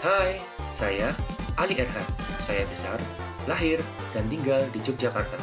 Hai, 0.00 0.40
saya 0.72 1.12
Ali 1.60 1.76
Erhan. 1.76 2.00
Saya 2.40 2.64
besar, 2.64 2.96
lahir, 3.44 3.76
dan 4.16 4.24
tinggal 4.32 4.64
di 4.72 4.80
Yogyakarta. 4.80 5.36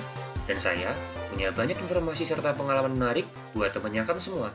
Dan 0.50 0.58
saya 0.58 0.98
punya 1.30 1.54
banyak 1.54 1.78
informasi 1.78 2.26
serta 2.26 2.57
pengalaman 2.57 2.97
menarik 2.97 3.29
buat 3.54 3.70
temannya 3.70 4.01
kamu 4.01 4.17
semua. 4.17 4.49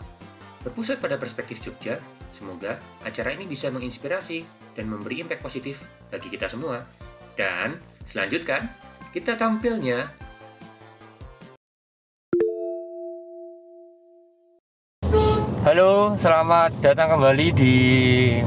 Berpusat 0.66 0.98
pada 0.98 1.22
perspektif 1.22 1.62
Jogja, 1.62 2.02
semoga 2.34 2.82
acara 3.06 3.30
ini 3.30 3.46
bisa 3.46 3.70
menginspirasi 3.70 4.42
dan 4.74 4.90
memberi 4.90 5.22
impact 5.22 5.38
positif 5.38 5.78
bagi 6.10 6.34
kita 6.34 6.50
semua. 6.50 6.82
Dan 7.38 7.78
selanjutkan, 8.02 8.66
kita 9.14 9.38
tampilnya 9.38 10.18
Halo, 15.62 16.18
selamat 16.18 16.82
datang 16.82 17.14
kembali 17.14 17.46
di 17.54 17.74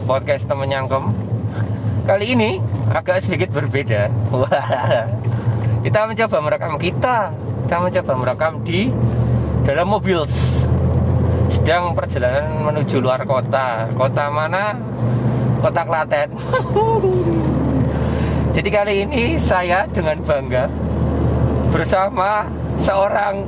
podcast 0.04 0.52
temen 0.52 0.68
Nyangkem. 0.68 1.25
Kali 2.06 2.38
ini 2.38 2.62
agak 2.94 3.18
sedikit 3.18 3.50
berbeda. 3.50 4.14
Kita 5.86 6.06
mencoba 6.06 6.38
merekam 6.38 6.78
kita, 6.78 7.30
kita 7.66 7.78
mencoba 7.78 8.14
merekam 8.18 8.54
di 8.62 8.90
dalam 9.66 9.90
mobil. 9.90 10.22
Sedang 11.50 11.98
perjalanan 11.98 12.62
menuju 12.62 13.02
luar 13.02 13.26
kota. 13.26 13.90
Kota 13.94 14.30
mana? 14.30 14.78
Kota 15.62 15.82
Klaten. 15.86 16.30
Jadi 18.58 18.70
kali 18.70 18.94
ini 19.06 19.38
saya 19.42 19.90
dengan 19.90 20.22
bangga 20.22 20.70
bersama 21.74 22.50
seorang 22.82 23.46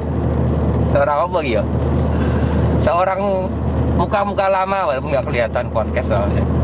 seorang 0.92 1.18
apa 1.28 1.38
ya? 1.44 1.62
seorang 2.80 3.20
muka-muka 3.96 4.52
lama 4.52 4.92
walaupun 4.92 5.08
nggak 5.16 5.26
kelihatan 5.28 5.64
podcast 5.72 6.12
soalnya. 6.12 6.63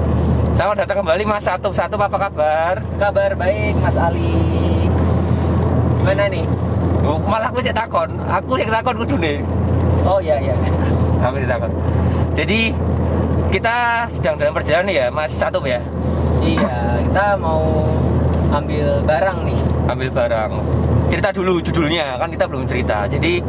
Selamat 0.53 0.85
datang 0.85 0.97
kembali 1.03 1.23
Mas 1.25 1.45
Satu 1.47 1.71
Satu 1.73 1.97
apa 1.97 2.19
kabar? 2.19 2.75
Kabar 2.99 3.31
baik 3.33 3.75
Mas 3.81 3.97
Ali. 3.97 4.91
Gimana 6.01 6.27
nih? 6.29 6.45
Oh, 7.01 7.17
malah 7.17 7.49
aku 7.49 7.61
cek 7.61 7.73
takon, 7.73 8.11
aku 8.21 8.61
cek 8.61 8.69
takon 8.69 8.95
kudu 9.01 9.17
nih. 9.17 9.39
Oh 10.05 10.21
iya 10.21 10.37
iya. 10.37 10.55
Aku 11.25 11.37
cek 11.37 11.49
takon. 11.49 11.73
Jadi 12.33 12.61
kita 13.51 13.77
sedang 14.09 14.37
dalam 14.37 14.53
perjalanan 14.53 14.89
ya 14.89 15.07
Mas 15.09 15.33
Satu 15.35 15.61
ya, 15.65 15.81
iya, 16.41 16.77
kita 17.05 17.35
mau 17.37 17.85
ambil 18.51 19.05
barang 19.05 19.39
nih. 19.45 19.59
ambil 19.87 20.09
barang. 20.09 20.51
Cerita 21.11 21.29
dulu 21.35 21.59
judulnya 21.61 22.17
kan 22.17 22.29
kita 22.31 22.45
belum 22.47 22.65
cerita. 22.65 23.05
Jadi 23.05 23.43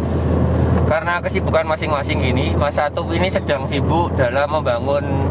karena 0.83 1.23
kesibukan 1.23 1.63
masing-masing 1.63 2.19
ini, 2.19 2.52
Mas 2.52 2.75
Satu 2.75 3.07
ini 3.16 3.31
sedang 3.31 3.63
sibuk 3.63 4.11
dalam 4.19 4.52
membangun 4.52 5.30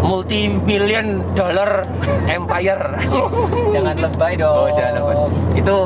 multi 0.00 0.48
million 0.48 1.22
dollar 1.36 1.84
empire. 2.26 2.82
Jangan 3.74 3.96
lebay 4.00 4.32
dong. 4.40 4.56
Oh, 4.66 4.70
jangan 4.72 4.92
lupa. 4.98 5.14
Itu 5.54 5.76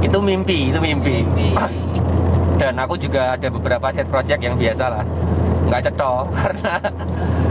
itu 0.00 0.18
mimpi, 0.22 0.58
itu 0.72 0.78
mimpi. 0.80 1.26
Mimpi. 1.26 1.48
Dan 2.60 2.76
aku 2.76 2.96
juga 2.96 3.36
ada 3.36 3.48
beberapa 3.48 3.88
set 3.92 4.08
project 4.08 4.40
yang 4.40 4.56
biasa 4.56 4.84
lah. 4.88 5.04
Nggak 5.68 5.92
cetok 5.92 6.24
karena 6.40 6.74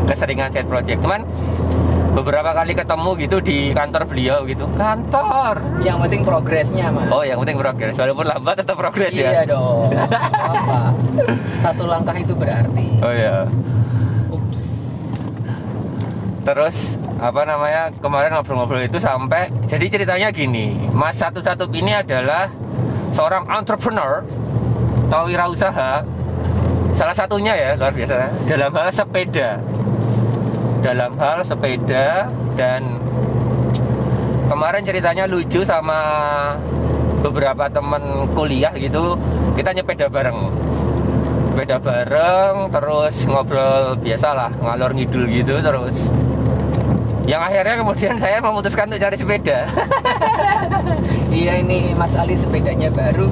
keseringan 0.10 0.50
set 0.50 0.66
project. 0.66 1.00
Cuman 1.02 1.22
beberapa 2.10 2.52
kali 2.52 2.74
ketemu 2.74 3.10
gitu 3.22 3.38
di 3.40 3.58
kantor 3.72 4.04
beliau 4.10 4.38
gitu. 4.50 4.66
Kantor. 4.76 5.62
Yang 5.86 5.98
penting 6.08 6.22
progresnya 6.26 6.86
Mas. 6.90 7.10
Oh, 7.14 7.24
yang 7.24 7.38
penting 7.42 7.58
progres. 7.58 7.94
Walaupun 7.96 8.26
lambat 8.26 8.56
tetap 8.60 8.76
progres 8.76 9.14
iya 9.14 9.46
ya. 9.46 9.54
dong. 9.56 9.94
Apa? 10.50 10.80
Satu 11.62 11.84
langkah 11.86 12.16
itu 12.18 12.34
berarti. 12.34 12.88
Oh 13.02 13.14
ya. 13.14 13.46
Ups. 14.34 14.89
Terus 16.44 16.96
apa 17.20 17.44
namanya 17.44 17.92
kemarin 18.00 18.32
ngobrol-ngobrol 18.40 18.84
itu 18.84 18.96
sampai 18.96 19.52
jadi 19.68 19.86
ceritanya 19.92 20.28
gini. 20.32 20.88
Mas 20.96 21.20
satu 21.20 21.44
satu 21.44 21.68
ini 21.76 21.92
adalah 21.92 22.48
seorang 23.12 23.44
entrepreneur 23.52 24.24
atau 25.10 25.26
wirausaha 25.26 26.06
salah 26.96 27.16
satunya 27.16 27.54
ya 27.58 27.70
luar 27.76 27.92
biasa. 27.92 28.32
Dalam 28.48 28.72
hal 28.72 28.90
sepeda. 28.94 29.50
Dalam 30.80 31.12
hal 31.20 31.44
sepeda 31.44 32.32
dan 32.56 33.04
kemarin 34.48 34.88
ceritanya 34.88 35.28
lucu 35.28 35.60
sama 35.68 36.00
beberapa 37.20 37.68
temen 37.68 38.32
kuliah 38.32 38.72
gitu 38.80 39.20
kita 39.60 39.76
nyepeda 39.76 40.08
bareng. 40.08 40.40
Sepeda 41.52 41.76
bareng 41.84 42.72
terus 42.72 43.28
ngobrol 43.28 44.00
biasalah 44.00 44.56
ngalor 44.64 44.96
ngidul 44.96 45.28
gitu 45.28 45.60
terus 45.60 46.08
yang 47.30 47.42
akhirnya 47.42 47.78
kemudian 47.78 48.16
saya 48.18 48.42
memutuskan 48.42 48.90
untuk 48.90 48.98
cari 49.00 49.14
sepeda 49.16 49.60
Iya 51.30 51.62
ini 51.62 51.94
Mas 51.94 52.18
Ali 52.18 52.34
sepedanya 52.34 52.90
baru. 52.90 53.30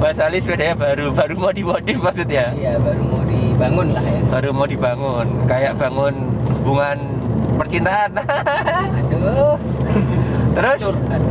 Mas 0.00 0.16
Ali 0.16 0.40
sepedanya 0.40 0.72
baru 0.72 1.12
baru 1.12 1.34
mau 1.36 1.52
dimodif 1.52 2.00
maksudnya 2.00 2.56
Iya 2.56 2.80
baru 2.80 3.02
mau 3.04 3.20
dibangun 3.22 3.88
lah 3.92 4.00
ya. 4.02 4.20
baru 4.32 4.48
mau 4.50 4.64
dibangun 4.64 5.26
kayak 5.44 5.76
bangun 5.76 6.14
hubungan 6.56 6.96
percintaan 7.52 8.10
Aduh. 8.16 9.60
terus 10.56 10.80
Curhat. 10.82 11.22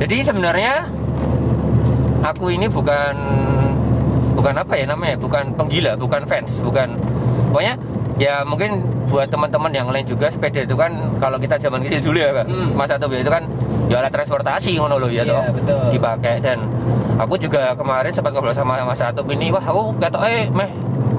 jadi 0.00 0.16
sebenarnya 0.24 0.74
aku 2.24 2.50
ini 2.50 2.66
bukan 2.66 3.14
bukan 4.32 4.54
apa 4.58 4.72
ya 4.74 4.88
namanya 4.88 5.20
bukan 5.20 5.52
penggila 5.54 5.92
bukan 5.94 6.24
fans 6.24 6.56
bukan 6.58 6.96
pokoknya 7.52 7.76
ya 8.16 8.42
mungkin 8.42 8.80
buat 9.06 9.26
teman-teman 9.26 9.70
yang 9.70 9.88
lain 9.88 10.04
juga 10.04 10.28
sepeda 10.28 10.60
itu 10.60 10.72
kan 10.72 10.92
kalau 11.16 11.36
kita 11.36 11.56
zaman 11.56 11.80
kecil 11.80 12.00
dulu 12.02 12.18
ya 12.18 12.30
kan 12.32 12.46
Hmm. 12.46 12.70
masa 12.72 12.94
itu 12.94 13.06
itu 13.14 13.28
kan 13.28 13.42
ya 13.86 13.98
alat 13.98 14.10
transportasi 14.10 14.76
ngono 14.76 14.96
loh 14.96 15.08
ya 15.08 15.22
Iya, 15.22 15.48
toh 15.58 15.90
dipakai 15.90 16.38
dan 16.38 16.64
aku 17.14 17.36
juga 17.36 17.72
kemarin 17.72 18.08
sempat 18.08 18.30
ngobrol 18.30 18.52
sama 18.52 18.80
Mas 18.80 19.00
Atub 19.00 19.28
ini 19.28 19.48
wah 19.48 19.60
aku 19.60 19.96
kata 19.96 20.16
eh 20.24 20.46
meh 20.48 20.70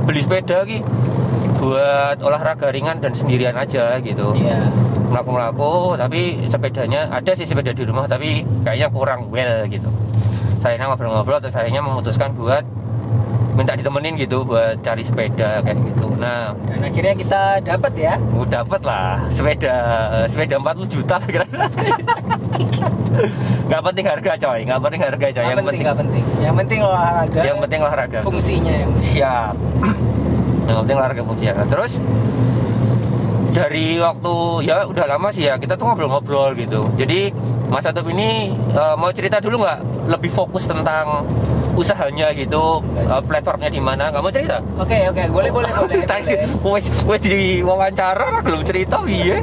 beli 0.03 0.22
sepeda 0.22 0.62
ki 0.64 0.80
buat 1.56 2.18
olahraga 2.20 2.70
ringan 2.70 3.00
dan 3.00 3.12
sendirian 3.12 3.53
aja 3.53 3.96
gitu 4.00 4.34
Iya. 4.36 4.59
melaku-melaku 5.08 5.94
tapi 5.96 6.22
sepedanya 6.46 7.06
ada 7.08 7.32
sih 7.32 7.46
sepeda 7.46 7.70
di 7.70 7.84
rumah 7.84 8.06
tapi 8.06 8.42
kayaknya 8.62 8.90
kurang 8.90 9.30
well 9.30 9.64
gitu 9.66 9.88
sayangnya 10.59 10.90
ngobrol-ngobrol 10.90 11.40
terus 11.40 11.53
akhirnya 11.53 11.80
memutuskan 11.80 12.34
buat 12.34 12.64
minta 13.53 13.78
ditemenin 13.78 14.18
gitu 14.18 14.41
buat 14.41 14.81
cari 14.81 15.06
sepeda 15.06 15.62
kayak 15.62 15.78
gitu. 15.94 16.09
Nah 16.18 16.58
Dan 16.66 16.81
akhirnya 16.81 17.14
kita 17.14 17.41
dapat 17.62 17.94
ya. 17.94 18.14
udah 18.34 18.66
dapet 18.66 18.81
lah. 18.81 19.22
Sepeda 19.30 19.75
eh, 20.22 20.25
sepeda 20.25 20.58
40 20.58 20.90
juta 20.90 21.16
kira 21.30 21.46
nggak 23.69 23.81
penting 23.86 24.06
harga 24.09 24.31
coy. 24.41 24.59
Nggak 24.66 24.80
penting 24.81 25.02
harga 25.02 25.28
coy. 25.30 25.44
Nggak 25.44 25.58
penting, 25.62 25.81
nggak 25.86 25.97
penting. 26.02 26.24
Yang 26.41 26.56
penting 26.62 26.80
olahraga. 26.81 27.40
yang 27.46 27.58
penting 27.62 27.80
olahraga. 27.81 28.19
Fungsinya 28.25 28.74
yang 28.74 28.91
siap. 29.00 29.56
Yang 30.64 30.78
penting 30.88 30.96
olahraga 30.96 31.24
fungsinya. 31.28 31.53
Nah, 31.59 31.68
terus 31.68 31.91
dari 33.52 34.00
waktu 34.00 34.34
ya 34.64 34.88
udah 34.88 35.06
lama 35.12 35.28
sih 35.30 35.44
ya 35.46 35.59
kita 35.59 35.75
tuh 35.75 35.91
ngobrol-ngobrol 35.91 36.56
gitu. 36.56 36.88
Jadi 36.96 37.35
Mas 37.68 37.84
Atop 37.84 38.08
ini 38.09 38.50
eh, 38.56 38.96
mau 38.96 39.12
cerita 39.12 39.44
dulu 39.44 39.62
nggak? 39.62 40.08
Lebih 40.08 40.31
fokus 40.31 40.64
tentang 40.66 41.28
usahanya 41.73 42.29
gitu 42.31 42.79
eh, 42.95 43.22
platformnya 43.22 43.67
di 43.67 43.79
mana 43.79 44.09
mau 44.11 44.29
cerita 44.29 44.61
Oke 44.75 44.97
oke 45.06 45.23
boleh 45.28 45.50
boleh 45.50 45.69
boleh. 45.79 46.01
Boleh. 46.01 46.45
wes 46.63 46.85
wes 47.03 47.19
di 47.19 47.34
wawancara 47.59 48.39
belum 48.39 48.61
cerita 48.63 49.01
iya 49.06 49.41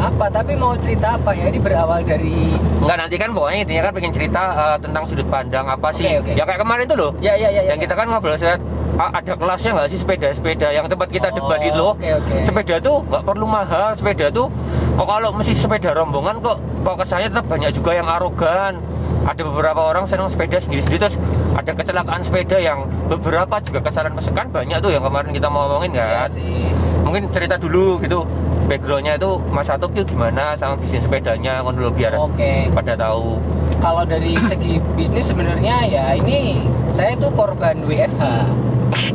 Apa 0.00 0.32
tapi 0.32 0.56
mau 0.56 0.72
cerita 0.80 1.12
apa 1.12 1.36
ya? 1.36 1.52
Ini 1.52 1.60
berawal 1.60 2.00
dari 2.00 2.56
nggak 2.80 2.96
nanti 2.98 3.16
kan 3.16 3.28
pokoknya 3.30 3.58
intinya 3.60 3.82
kan 3.84 3.92
pengen 3.92 4.12
cerita 4.12 4.40
eh, 4.48 4.76
tentang 4.80 5.04
sudut 5.04 5.28
pandang 5.28 5.68
apa 5.68 5.92
sih 5.92 6.08
Oke, 6.08 6.24
oke. 6.24 6.32
ya 6.32 6.42
kayak 6.42 6.60
kemarin 6.60 6.84
tuh 6.86 6.96
loh 6.96 7.10
ya 7.20 7.36
ya 7.36 7.52
ya. 7.52 7.60
ya 7.60 7.62
yang 7.68 7.78
kita 7.78 7.92
kan 7.92 8.08
ngobrol 8.08 8.32
set 8.34 8.56
"Ah, 8.96 9.12
ada 9.14 9.32
kelasnya 9.32 9.70
nggak 9.72 9.88
sih 9.88 9.98
sepeda-sepeda 9.98 10.68
yang 10.70 10.84
tempat 10.84 11.08
kita 11.08 11.28
Oh, 11.28 11.34
debat 11.34 11.60
itu 11.62 11.72
loh 11.74 11.92
oke, 11.94 12.10
oke. 12.16 12.34
sepeda 12.42 12.80
tuh 12.80 12.96
nggak 13.02 13.22
perlu 13.22 13.44
mahal 13.44 13.92
sepeda 13.92 14.26
tuh 14.30 14.48
kok 14.90 15.06
kalau 15.06 15.28
mesti 15.30 15.52
sepeda 15.52 15.90
rombongan 15.94 16.36
kok 16.38 16.56
kok 16.80 16.96
kesannya 16.96 17.28
tetap 17.28 17.44
banyak 17.46 17.70
juga 17.70 17.90
yang 17.92 18.08
arogan 18.08 18.80
ada 19.20 19.42
beberapa 19.44 19.80
orang 19.82 20.04
senang 20.08 20.28
sepeda 20.28 20.56
sendiri-sendiri 20.56 21.00
terus 21.02 21.16
ada 21.52 21.70
kecelakaan 21.70 22.20
sepeda 22.20 22.56
yang 22.56 22.88
beberapa 23.06 23.60
juga 23.60 23.84
kesalahan 23.84 24.16
kan 24.32 24.46
banyak 24.48 24.78
tuh 24.80 24.90
yang 24.90 25.04
kemarin 25.04 25.30
kita 25.30 25.46
mau 25.46 25.68
ngomongin 25.68 25.92
Ya 25.92 26.26
kan 26.26 26.30
sih. 26.32 26.72
mungkin 27.04 27.28
cerita 27.28 27.56
dulu 27.56 28.00
gitu 28.00 28.24
backgroundnya 28.64 29.18
itu 29.18 29.30
Mas 29.50 29.66
Atop 29.66 29.90
itu 29.92 30.06
gimana 30.06 30.54
sama 30.54 30.78
bisnis 30.78 31.02
sepedanya 31.02 31.60
kan 31.60 31.74
dulu 31.74 31.90
biar 31.90 32.14
Oke. 32.14 32.70
pada 32.70 32.94
tahu 32.94 33.36
Kalau 33.80 34.04
dari 34.04 34.36
segi 34.44 34.76
bisnis 34.94 35.26
sebenarnya 35.26 35.76
ya 35.84 36.04
ini 36.14 36.60
saya 36.92 37.16
tuh 37.16 37.32
korban 37.32 37.80
WFH. 37.80 38.24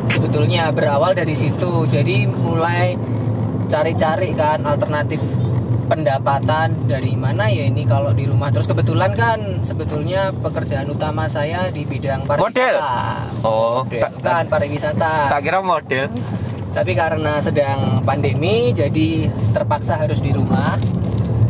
Sebetulnya 0.09 0.73
berawal 0.73 1.13
dari 1.13 1.37
situ. 1.37 1.85
Jadi 1.85 2.25
mulai 2.25 2.97
cari-cari 3.67 4.33
kan 4.33 4.65
alternatif 4.65 5.21
pendapatan 5.85 6.89
dari 6.89 7.13
mana 7.13 7.45
ya 7.47 7.69
ini 7.69 7.85
kalau 7.85 8.09
di 8.11 8.25
rumah 8.25 8.49
terus 8.49 8.65
kebetulan 8.65 9.13
kan 9.13 9.61
sebetulnya 9.61 10.33
pekerjaan 10.33 10.89
utama 10.89 11.29
saya 11.29 11.69
di 11.69 11.85
bidang 11.85 12.25
pariwisata 12.25 12.49
Model? 12.49 12.75
Oh, 13.45 13.85
Model, 13.85 14.01
bukan 14.17 14.43
pariwisata 14.49 15.13
tak 15.29 15.41
kira 15.45 15.59
model 15.61 16.09
Tapi 16.75 16.91
karena 16.91 17.39
sedang 17.39 18.03
pandemi, 18.03 18.75
jadi 18.75 19.31
terpaksa 19.55 19.95
harus 19.95 20.19
di 20.19 20.35
rumah. 20.35 20.75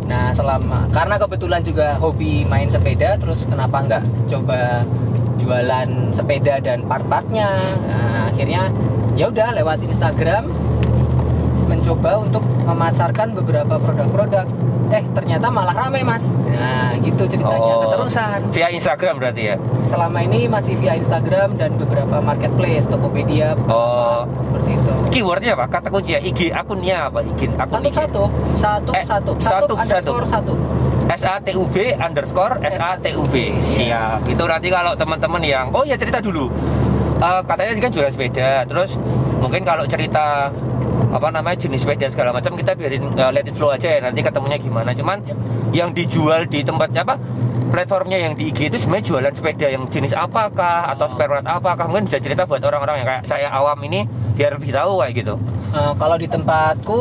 Nah, 0.06 0.30
selama 0.30 0.86
karena 0.94 1.18
kebetulan 1.18 1.66
juga 1.66 1.98
hobi 1.98 2.46
main 2.46 2.70
sepeda, 2.70 3.18
terus 3.18 3.42
kenapa 3.50 3.82
nggak 3.90 4.04
coba 4.30 4.86
jualan 5.42 6.14
sepeda 6.14 6.62
dan 6.62 6.86
part-partnya? 6.86 7.58
Nah, 7.90 8.30
akhirnya 8.30 8.70
ya 9.18 9.34
udah 9.34 9.50
lewat 9.58 9.82
Instagram 9.82 10.46
mencoba 11.66 12.22
untuk 12.22 12.46
memasarkan 12.66 13.34
beberapa 13.34 13.78
produk-produk. 13.78 14.46
Eh, 14.88 15.02
ternyata 15.12 15.50
malah 15.50 15.74
ramai, 15.76 16.02
Mas. 16.02 16.22
Nah, 16.46 16.94
gitu 16.96 17.26
ceritanya 17.26 17.74
Oh. 17.74 17.82
keterusan. 17.84 18.38
Via 18.50 18.70
Instagram 18.70 19.18
berarti 19.18 19.42
ya. 19.44 19.56
Selama 19.84 20.22
ini 20.22 20.46
masih 20.46 20.74
via 20.76 20.94
Instagram 20.94 21.58
dan 21.58 21.74
beberapa 21.76 22.18
marketplace, 22.20 22.86
Tokopedia, 22.86 23.58
Oh, 23.66 24.30
seperti 24.36 24.70
itu. 24.76 24.92
keywordnya 25.12 25.54
apa? 25.54 25.66
Kata 25.68 25.90
kunci 25.90 26.14
ya 26.14 26.22
IG 26.22 26.50
akunnya 26.50 27.10
apa? 27.10 27.22
IG 27.24 27.50
akun 27.52 27.82
Satu 27.82 27.88
IG. 27.88 27.96
satu, 27.96 28.24
satu 28.56 28.92
Eh, 28.94 29.04
satu, 29.04 29.32
satu, 29.40 29.74
underscore 29.76 30.26
satu. 30.28 30.54
SATUB 31.08 31.76
underscore 31.96 32.58
SATUB 32.66 33.34
siap 33.62 34.26
itu 34.26 34.42
nanti 34.44 34.68
kalau 34.68 34.98
teman-teman 34.98 35.38
yang 35.40 35.70
oh 35.70 35.86
ya 35.86 35.94
cerita 35.94 36.18
dulu 36.18 36.50
Eh, 37.16 37.42
katanya 37.46 37.80
kan 37.80 37.92
jualan 37.94 38.12
sepeda 38.12 38.66
terus 38.66 39.00
mungkin 39.38 39.64
kalau 39.64 39.86
cerita 39.86 40.52
apa 41.16 41.32
namanya 41.32 41.56
jenis 41.56 41.88
sepeda 41.88 42.12
segala 42.12 42.36
macam 42.36 42.60
kita 42.60 42.76
biarin 42.76 43.16
eh, 43.16 43.32
let 43.32 43.48
it 43.48 43.56
flow 43.56 43.72
aja 43.72 43.88
ya 43.88 44.00
nanti 44.04 44.20
ketemunya 44.20 44.60
gimana. 44.60 44.92
Cuman 44.92 45.24
yang 45.72 45.96
dijual 45.96 46.44
di 46.46 46.60
tempatnya 46.62 47.08
apa 47.08 47.16
platformnya 47.72 48.20
yang 48.20 48.36
di 48.36 48.52
IG 48.52 48.68
itu 48.68 48.78
sebenarnya 48.78 49.06
jualan 49.08 49.34
sepeda 49.34 49.68
yang 49.72 49.84
jenis 49.88 50.12
apakah 50.12 50.92
atau 50.92 51.08
spare 51.08 51.40
part 51.40 51.48
apakah. 51.48 51.88
Mungkin 51.88 52.12
bisa 52.12 52.20
cerita 52.20 52.44
buat 52.44 52.60
orang-orang 52.60 53.02
yang 53.02 53.08
kayak 53.08 53.24
saya 53.24 53.48
awam 53.48 53.80
ini 53.88 54.04
biar 54.36 54.60
lebih 54.60 54.76
tahu 54.76 55.00
kayak 55.00 55.14
gitu. 55.16 55.36
Eh, 55.72 55.94
kalau 55.96 56.16
di 56.20 56.28
tempatku, 56.28 57.00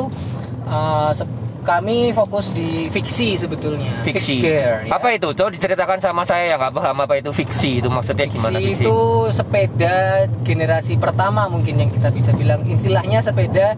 se- 1.13 1.44
kami 1.65 2.13
fokus 2.13 2.53
di 2.53 2.93
fiksi 2.93 3.41
sebetulnya. 3.41 4.05
fiksi 4.05 4.39
gear, 4.45 4.85
ya. 4.85 4.93
apa 4.95 5.17
itu 5.17 5.33
tuh 5.33 5.49
diceritakan 5.49 5.99
sama 5.99 6.23
saya 6.23 6.55
yang 6.55 6.61
nggak 6.61 6.77
paham 6.77 6.97
apa 7.01 7.15
itu 7.19 7.33
fiksi 7.33 7.81
itu 7.81 7.89
maksudnya 7.89 8.29
gimana 8.29 8.61
Fiksi 8.61 8.69
fiksi 8.71 8.85
itu 8.85 8.99
sepeda 9.33 9.97
generasi 10.45 10.93
pertama 11.01 11.49
mungkin 11.49 11.81
yang 11.81 11.91
kita 11.91 12.13
bisa 12.13 12.31
bilang 12.37 12.63
istilahnya 12.69 13.25
sepeda 13.25 13.73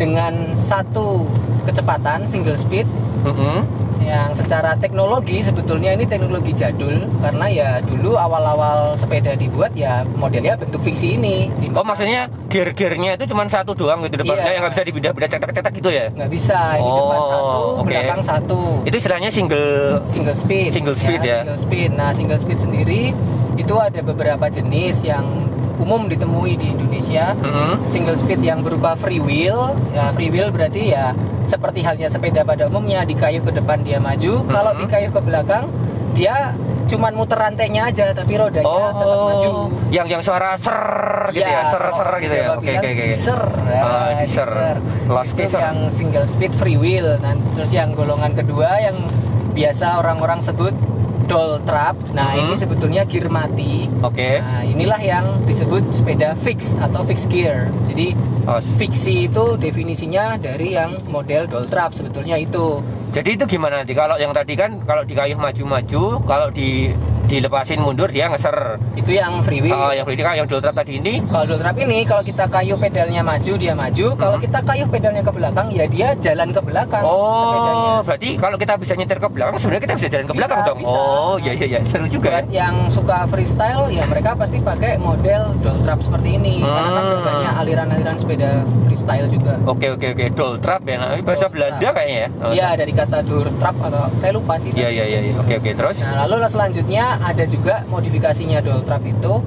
dengan 0.00 0.56
satu 0.56 1.28
kecepatan 1.68 2.24
single 2.24 2.56
speed 2.56 2.88
Mm-mm. 3.22 3.85
Yang 4.06 4.30
secara 4.32 4.72
teknologi 4.76 5.42
sebetulnya 5.42 5.90
ini 5.90 6.06
teknologi 6.06 6.54
jadul 6.54 6.94
karena 7.18 7.46
ya 7.48 7.70
dulu 7.80 8.14
awal-awal 8.14 8.94
sepeda 8.94 9.34
dibuat 9.34 9.74
ya 9.74 10.06
modelnya 10.08 10.54
bentuk 10.54 10.78
fiksi 10.80 11.18
ini 11.18 11.50
Oh 11.72 11.82
maksudnya 11.82 12.30
gear-gearnya 12.46 13.18
itu 13.18 13.26
cuma 13.26 13.42
satu 13.46 13.74
doang 13.74 14.00
gitu 14.00 14.16
depannya 14.16 14.38
Iya. 14.38 14.52
yang 14.52 14.62
nggak 14.62 14.72
bisa 14.72 14.84
dipindah-pindah 14.84 15.28
cetak-cetak 15.28 15.72
gitu 15.74 15.88
ya? 15.90 16.06
nggak 16.08 16.30
bisa 16.30 16.58
ini 16.76 16.86
Oh, 16.86 16.96
depan 16.96 17.18
satu 17.20 17.50
oke. 17.74 17.84
belakang 17.84 18.22
satu 18.22 18.60
Itu 18.84 18.96
istilahnya 18.96 19.30
single. 19.30 19.98
single 20.04 20.36
speed 20.36 20.68
Single 20.70 20.96
speed 20.96 21.20
ya? 21.20 21.38
single 21.42 21.58
speed 21.58 21.90
nah 21.92 22.10
single 22.10 22.38
speed 22.38 22.58
sendiri 22.58 23.02
itu 23.56 23.74
ada 23.74 24.00
beberapa 24.00 24.46
jenis 24.46 25.02
yang 25.02 25.24
umum 25.76 26.06
ditemui 26.06 26.54
di 26.54 26.70
Indonesia 26.70 27.36
Mm-mm. 27.36 27.86
single 27.86 28.14
speed 28.14 28.40
yang 28.40 28.60
berupa 28.60 28.94
free 28.94 29.18
wheel 29.18 29.76
ya 29.90 30.10
free 30.10 30.28
wheel 30.28 30.48
berarti 30.48 30.90
ya 30.90 31.12
seperti 31.44 31.80
halnya 31.80 32.08
sepeda 32.08 32.42
pada 32.42 32.66
umumnya 32.66 33.02
dikayuh 33.02 33.40
ke 33.40 33.52
depan 33.52 33.80
dia 33.80 33.98
maju 33.98 34.42
kalau 34.46 34.72
Mhm. 34.72 34.80
dikayuh 34.82 35.10
ke 35.10 35.20
belakang 35.20 35.64
dia 36.12 36.56
cuman 36.86 37.12
muter 37.12 37.36
rantainya 37.36 37.82
aja 37.84 38.10
tapi 38.10 38.34
rodanya 38.34 38.94
tetap 38.94 39.18
maju 39.20 39.48
Oh, 39.48 39.66
yang 39.90 40.06
yang 40.06 40.22
suara 40.22 40.54
ser 40.54 40.78
gitu 41.30 41.42
ya, 41.44 41.60
ser 41.62 41.82
kalau 41.82 41.92
ser 41.92 42.06
orang 42.06 42.20
gitu 42.20 42.36
ya. 42.36 42.46
Oke 42.52 42.70
oke 42.72 42.88
oke. 42.88 43.04
Geezer, 43.04 43.40
ya, 43.66 43.82
Ah, 43.82 44.08
geezer. 44.16 44.50
Last 45.06 45.32
geezer. 45.34 45.58
yang 45.58 45.76
single 45.88 46.24
speed 46.24 46.54
free 46.54 46.78
wheel 46.78 47.18
nah 47.18 47.34
terus 47.52 47.70
yang 47.70 47.90
golongan 47.92 48.32
kedua 48.32 48.80
yang 48.80 48.96
biasa 49.52 49.98
orang-orang 49.98 50.40
sebut 50.40 50.72
doll 51.26 51.58
trap 51.62 51.94
nah 52.10 52.32
Mhm. 52.32 52.40
ini 52.40 52.54
sebetulnya 52.54 53.02
gear 53.04 53.28
mati 53.28 53.86
Oke. 54.00 54.38
Nah, 54.38 54.62
inilah 54.62 55.00
yang 55.00 55.26
disebut 55.44 55.82
sepeda 55.90 56.36
fix 56.38 56.76
atau 56.76 57.00
fixed 57.02 57.26
gear. 57.26 57.68
Jadi 57.88 58.14
Oh, 58.46 58.62
fiksi 58.78 59.26
itu 59.26 59.58
definisinya 59.58 60.38
dari 60.38 60.78
yang 60.78 61.02
model 61.10 61.50
doll 61.50 61.66
trap 61.66 61.90
sebetulnya 61.90 62.38
itu. 62.38 62.78
Jadi 63.10 63.34
itu 63.34 63.44
gimana 63.48 63.82
nanti? 63.82 63.90
Kalau 63.90 64.14
yang 64.14 64.30
tadi 64.30 64.54
kan 64.54 64.78
kalau 64.86 65.02
dikayuh 65.02 65.34
maju-maju, 65.34 66.22
kalau 66.22 66.48
di 66.48 66.94
dilepasin 67.26 67.78
mundur 67.78 68.08
dia 68.08 68.30
ngeser. 68.30 68.78
Itu 68.94 69.10
yang 69.10 69.42
free 69.42 69.60
wheel. 69.60 69.74
Oh, 69.74 69.90
yang 69.90 70.06
kan 70.06 70.34
yang 70.34 70.46
dual 70.46 70.58
trap 70.58 70.74
tadi 70.74 70.96
ini 70.96 71.20
Kalau 71.22 71.44
doll 71.44 71.58
trap 71.58 71.76
ini 71.76 72.02
kalau 72.02 72.22
kita 72.22 72.44
kayuh 72.46 72.78
pedalnya 72.78 73.20
maju 73.20 73.52
dia 73.54 73.74
maju, 73.74 74.06
kalau 74.14 74.36
kita 74.38 74.58
kayuh 74.62 74.86
pedalnya 74.86 75.22
ke 75.22 75.32
belakang 75.32 75.66
ya 75.70 75.84
dia 75.86 76.08
jalan 76.16 76.48
ke 76.50 76.60
belakang 76.60 77.02
sepedanya. 77.02 77.74
Oh, 77.76 77.98
berarti 78.02 78.28
kalau 78.36 78.56
kita 78.56 78.74
bisa 78.76 78.92
nyetir 78.94 79.18
ke 79.18 79.28
belakang, 79.28 79.56
sebenarnya 79.56 79.82
kita 79.84 79.94
bisa 79.96 80.08
jalan 80.08 80.24
ke 80.24 80.32
Bisa, 80.32 80.38
belakang 80.38 80.60
dong. 80.64 80.78
bisa. 80.80 80.96
Oh, 80.96 81.34
iya 81.36 81.52
iya 81.52 81.66
iya, 81.68 81.80
seru 81.82 82.06
juga. 82.06 82.30
Buat 82.30 82.48
yang 82.48 82.74
suka 82.88 83.18
freestyle 83.26 83.90
ya 83.90 84.04
mereka 84.06 84.30
pasti 84.34 84.58
pakai 84.58 84.96
model 84.96 85.42
doll 85.60 85.78
trap 85.82 86.00
seperti 86.00 86.28
ini 86.34 86.62
karena 86.62 86.90
kan 86.92 87.04
Hmm. 87.06 87.22
banyak 87.22 87.54
aliran-aliran 87.56 88.16
sepeda 88.16 88.50
freestyle 88.86 89.26
juga. 89.26 89.54
Oke 89.64 89.86
oke 89.90 90.06
oke, 90.14 90.24
doll 90.32 90.54
trap 90.58 90.82
ya. 90.84 90.96
Nah, 90.96 91.10
bahasa 91.20 91.46
Belanda 91.46 91.80
trap. 91.80 91.94
kayaknya 91.94 92.18
ya. 92.18 92.28
Oh, 92.38 92.52
Iya 92.52 92.68
dari 92.76 92.92
kata 92.92 93.18
door 93.22 93.48
trap 93.58 93.76
atau 93.80 94.02
saya 94.16 94.32
lupa 94.32 94.54
sih. 94.56 94.70
Iya 94.72 94.88
iya 94.88 95.04
iya. 95.04 95.20
iya. 95.26 95.34
Oke 95.36 95.54
oke, 95.58 95.70
terus? 95.72 95.96
Nah, 96.00 96.24
lalu 96.26 96.46
selanjutnya 96.46 97.15
ada 97.20 97.44
juga 97.48 97.84
modifikasinya 97.88 98.60
doll 98.60 98.82
trap 98.84 99.02
itu 99.06 99.40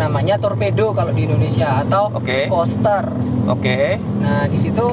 namanya 0.00 0.40
torpedo 0.40 0.96
kalau 0.96 1.12
di 1.12 1.28
Indonesia 1.28 1.84
atau 1.84 2.08
Oke. 2.16 2.48
coaster. 2.48 3.04
Oke. 3.50 4.00
Nah, 4.22 4.48
di 4.48 4.56
situ 4.56 4.86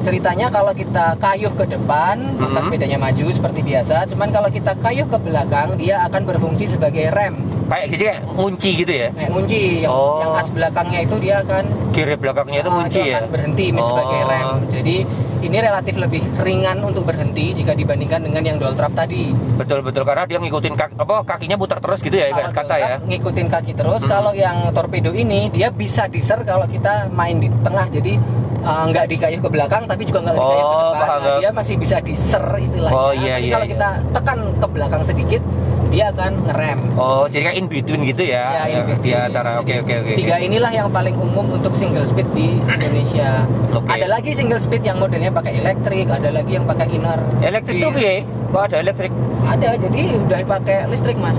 ceritanya 0.00 0.46
kalau 0.48 0.72
kita 0.72 1.14
kayuh 1.16 1.52
ke 1.52 1.64
depan, 1.66 2.16
maka 2.34 2.58
Mhm. 2.58 2.64
sepedanya 2.64 2.98
maju 2.98 3.24
seperti 3.28 3.60
biasa. 3.62 3.96
Cuman 4.06 4.28
kalau 4.28 4.48
kita 4.48 4.72
kayuh 4.76 5.06
ke 5.06 5.18
belakang, 5.18 5.76
dia 5.76 6.02
akan 6.02 6.22
berfungsi 6.24 6.64
sebagai 6.66 7.08
rem, 7.08 7.40
Kayak 7.66 7.86
gitu 7.88 8.02
kayak 8.02 8.20
ngunci 8.32 8.70
gitu 8.76 8.92
ya. 8.92 9.08
kayak 9.10 9.30
kunci. 9.30 9.62
Yang, 9.80 9.92
Oh. 9.92 10.18
yang 10.18 10.32
as 10.34 10.48
belakangnya 10.48 11.00
itu 11.00 11.16
dia 11.18 11.34
akan 11.40 11.64
Gear 11.90 12.10
belakangnya 12.14 12.58
itu 12.58 12.66
ah, 12.66 12.76
ngunci 12.76 13.00
ya. 13.00 13.16
akan 13.16 13.30
berhenti 13.30 13.66
sebagai 13.70 14.18
Oh. 14.18 14.28
rem. 14.28 14.46
Jadi 14.70 14.96
ini 15.40 15.56
relatif 15.56 15.94
lebih 15.96 16.22
ringan 16.38 16.78
untuk 16.82 17.02
berhenti 17.02 17.52
jika 17.52 17.72
dibandingkan 17.72 18.20
dengan 18.20 18.42
yang 18.42 18.56
doll 18.56 18.74
trap 18.74 18.92
tadi. 18.92 19.32
Betul 19.56 19.80
betul 19.80 20.02
karena 20.02 20.24
dia 20.24 20.38
ngikutin 20.38 20.74
kaki, 20.74 20.94
apa 20.96 21.14
kakinya 21.24 21.56
putar 21.56 21.78
terus 21.78 21.98
gitu 21.98 22.12
ya 22.12 22.28
ibarat 22.28 22.50
Kalau 22.50 22.68
kata 22.68 22.74
ya. 22.76 22.94
ngikutin 23.00 23.46
kaki 23.48 23.72
terus. 23.72 24.00
Hmm. 24.00 24.10
Kalau 24.10 24.32
yang 24.32 24.68
torpedo 24.70 25.10
ini 25.10 25.48
dia 25.48 25.70
bisa 25.70 26.04
diser 26.06 26.42
kalau 26.42 26.66
kita 26.66 27.08
main 27.08 27.38
di 27.38 27.48
tengah. 27.60 27.86
Jadi 27.88 28.18
uh, 28.62 28.84
nggak 28.86 29.06
dikayuh 29.06 29.40
ke 29.40 29.48
belakang 29.48 29.82
tapi 29.84 30.02
juga 30.04 30.18
nggak 30.22 30.36
dikayuh 30.36 30.60
ke 30.60 30.68
Oh, 30.70 30.80
depan. 30.86 31.00
paham, 31.00 31.20
Nah, 31.20 31.36
dia 31.38 31.50
masih 31.50 31.74
bisa 31.76 31.96
diser 31.98 32.44
istilahnya. 32.58 32.94
Oh, 32.94 33.12
iya, 33.12 33.34
Tapi 33.34 33.42
iya, 33.42 33.52
kalau 33.52 33.66
iya. 33.66 33.72
kita 33.72 33.88
tekan 34.10 34.38
ke 34.54 34.66
belakang 34.66 35.02
sedikit 35.02 35.42
dia 35.90 36.06
akan 36.08 36.32
ngerem. 36.46 36.80
Oh, 36.94 37.26
jadi 37.26 37.42
kayak 37.44 37.56
in 37.56 37.66
between 37.66 38.00
gitu 38.06 38.22
ya. 38.24 38.44
Ya, 38.46 38.62
ini 38.68 38.78
di 38.78 38.92
between. 38.94 39.26
antara 39.26 39.58
oke 39.58 39.74
oke 39.76 39.94
oke. 39.96 40.12
Tiga 40.14 40.36
inilah 40.38 40.70
yang 40.70 40.86
paling 40.88 41.16
umum 41.18 41.42
untuk 41.50 41.74
single 41.74 42.06
speed 42.06 42.30
di 42.30 42.62
Indonesia. 42.62 43.42
Oke. 43.74 43.90
Ada 43.90 44.06
lagi 44.08 44.30
single 44.30 44.62
speed 44.62 44.86
yang 44.86 45.02
modelnya 45.02 45.34
pakai 45.34 45.58
elektrik, 45.58 46.06
ada 46.06 46.30
lagi 46.30 46.54
yang 46.54 46.62
pakai 46.62 46.86
inner. 46.88 47.18
Elektrik 47.42 47.82
tuh 47.82 47.90
piye? 47.90 48.22
Kok 48.48 48.62
ada 48.64 48.76
elektrik? 48.78 49.10
Ada, 49.42 49.68
jadi 49.80 50.02
udah 50.20 50.38
pakai 50.48 50.76
listrik 50.86 51.18
mas. 51.18 51.38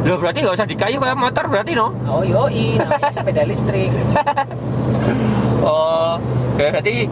Loh 0.00 0.16
berarti 0.16 0.40
nggak 0.40 0.56
usah 0.56 0.64
dikayu 0.64 0.96
kayak 0.96 1.12
motor 1.14 1.44
berarti 1.44 1.76
no? 1.76 1.92
Oh 2.08 2.24
yoi, 2.24 2.80
namanya 2.80 3.12
sepeda 3.12 3.44
listrik. 3.44 3.92
Oh, 5.60 6.16
berarti 6.56 7.04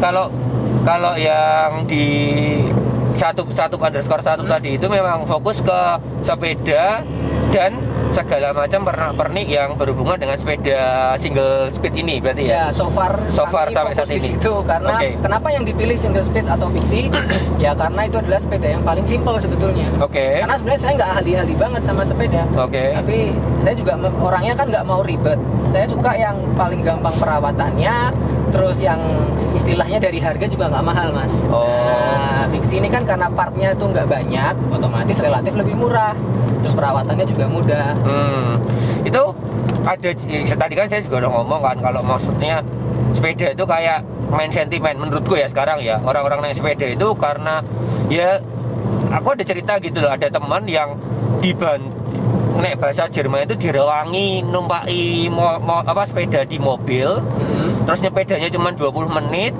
kalau 0.00 0.32
kalau 0.84 1.12
yang 1.20 1.84
di 1.84 2.04
satu 3.12 3.44
satu 3.52 3.76
underscore 3.76 4.24
satu 4.24 4.48
tadi 4.48 4.80
itu 4.80 4.86
memang 4.88 5.28
fokus 5.28 5.60
ke 5.60 5.80
sepeda 6.24 7.04
dan 7.52 7.76
segala 8.10 8.50
macam 8.50 8.82
pernak 8.82 9.12
pernik 9.14 9.46
yang 9.46 9.78
berhubungan 9.78 10.18
dengan 10.18 10.34
sepeda 10.34 11.14
single 11.14 11.70
speed 11.70 11.94
ini 11.94 12.18
berarti 12.18 12.50
ya. 12.50 12.50
Ya, 12.50 12.64
so 12.74 12.90
far, 12.90 13.14
So 13.30 13.46
far 13.46 13.70
sampai 13.70 13.94
saat 13.94 14.10
ini. 14.10 14.34
situ 14.34 14.52
karena 14.66 14.98
Oke. 14.98 15.08
kenapa 15.22 15.48
yang 15.54 15.62
dipilih 15.62 15.94
single 15.94 16.26
speed 16.26 16.46
atau 16.46 16.66
fiksi? 16.74 17.06
ya 17.64 17.70
karena 17.72 18.10
itu 18.10 18.16
adalah 18.18 18.40
sepeda 18.42 18.66
yang 18.66 18.82
paling 18.82 19.06
simpel 19.06 19.38
sebetulnya. 19.38 19.86
Oke. 20.02 20.42
Karena 20.42 20.54
sebenarnya 20.58 20.82
saya 20.82 20.92
nggak 20.98 21.10
ahli-ahli 21.22 21.54
banget 21.54 21.82
sama 21.86 22.02
sepeda. 22.02 22.42
Oke. 22.58 22.84
Tapi 22.98 23.18
saya 23.62 23.74
juga 23.78 23.92
orangnya 24.18 24.54
kan 24.58 24.66
nggak 24.68 24.84
mau 24.84 25.00
ribet. 25.06 25.38
Saya 25.70 25.86
suka 25.86 26.10
yang 26.18 26.36
paling 26.58 26.82
gampang 26.82 27.14
perawatannya, 27.14 27.96
terus 28.50 28.82
yang 28.82 28.98
istilahnya 29.60 30.00
dari 30.00 30.18
harga 30.18 30.46
juga 30.48 30.72
nggak 30.72 30.84
mahal 30.84 31.08
mas. 31.12 31.32
Oh. 31.52 31.68
Nah, 31.68 32.48
fiksi 32.48 32.80
ini 32.80 32.88
kan 32.88 33.04
karena 33.04 33.28
partnya 33.28 33.76
itu 33.76 33.84
nggak 33.84 34.08
banyak, 34.08 34.54
otomatis 34.72 35.20
relatif 35.20 35.52
lebih 35.52 35.76
murah. 35.76 36.16
Terus 36.64 36.74
perawatannya 36.76 37.26
juga 37.28 37.44
mudah. 37.44 37.88
Hmm, 38.00 38.52
itu 39.04 39.22
ada 39.84 40.08
eh, 40.12 40.44
tadi 40.44 40.74
kan 40.76 40.86
saya 40.88 41.00
juga 41.04 41.24
udah 41.24 41.30
ngomong 41.40 41.60
kan 41.60 41.76
kalau 41.80 42.00
maksudnya 42.00 42.64
sepeda 43.12 43.52
itu 43.52 43.64
kayak 43.64 44.00
main 44.30 44.48
sentimen 44.48 44.96
menurutku 44.96 45.34
ya 45.34 45.48
sekarang 45.48 45.82
ya 45.82 45.98
orang-orang 46.00 46.44
naik 46.44 46.56
sepeda 46.56 46.86
itu 46.86 47.08
karena 47.16 47.64
ya 48.06 48.38
aku 49.10 49.34
ada 49.34 49.42
cerita 49.42 49.80
gitu 49.82 49.98
loh 49.98 50.12
ada 50.12 50.30
teman 50.30 50.62
yang 50.68 50.94
diban 51.42 51.90
naik 52.60 52.78
bahasa 52.78 53.08
Jerman 53.08 53.48
itu 53.48 53.56
direwangi 53.56 54.44
numpaki 54.44 55.26
mo, 55.26 55.58
mo- 55.58 55.82
apa 55.82 56.04
sepeda 56.06 56.44
di 56.44 56.60
mobil 56.60 57.08
Hmm. 57.18 57.49
Terus 57.90 58.06
nyepedanya 58.06 58.46
cuma 58.54 58.70
20 58.70 58.86
menit. 59.10 59.50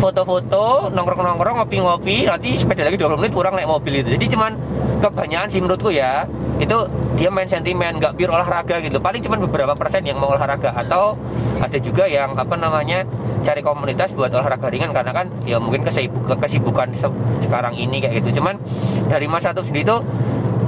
Foto-foto 0.00 0.88
nongkrong-nongkrong 0.96 1.60
ngopi-ngopi. 1.60 2.24
Nanti 2.24 2.56
sepeda 2.56 2.88
lagi 2.88 2.96
20 2.96 3.20
menit 3.20 3.36
kurang 3.36 3.52
naik 3.52 3.68
mobil 3.68 4.00
itu. 4.00 4.16
Jadi 4.16 4.32
cuman 4.32 4.56
kebanyakan 4.96 5.48
sih 5.52 5.60
menurutku 5.60 5.92
ya 5.92 6.24
itu 6.56 6.76
dia 7.20 7.28
main 7.28 7.44
sentimen 7.44 8.00
nggak 8.00 8.16
pure 8.16 8.32
olahraga 8.32 8.80
gitu. 8.80 8.96
Paling 8.96 9.20
cuma 9.20 9.36
beberapa 9.36 9.76
persen 9.76 10.00
yang 10.08 10.16
mau 10.16 10.32
olahraga. 10.32 10.72
Atau 10.72 11.20
ada 11.60 11.76
juga 11.76 12.08
yang 12.08 12.32
apa 12.32 12.56
namanya 12.56 13.04
cari 13.44 13.60
komunitas 13.60 14.16
buat 14.16 14.32
olahraga 14.32 14.72
ringan. 14.72 14.96
Karena 14.96 15.12
kan 15.12 15.28
ya 15.44 15.60
mungkin 15.60 15.84
kesibukan 15.84 16.40
kesibukan 16.40 16.88
se- 16.96 17.20
sekarang 17.44 17.76
ini 17.76 18.00
kayak 18.00 18.24
gitu. 18.24 18.40
Cuman 18.40 18.56
dari 19.04 19.28
Mas 19.28 19.44
Satu 19.44 19.60
sendiri 19.60 19.84
tuh 19.84 20.00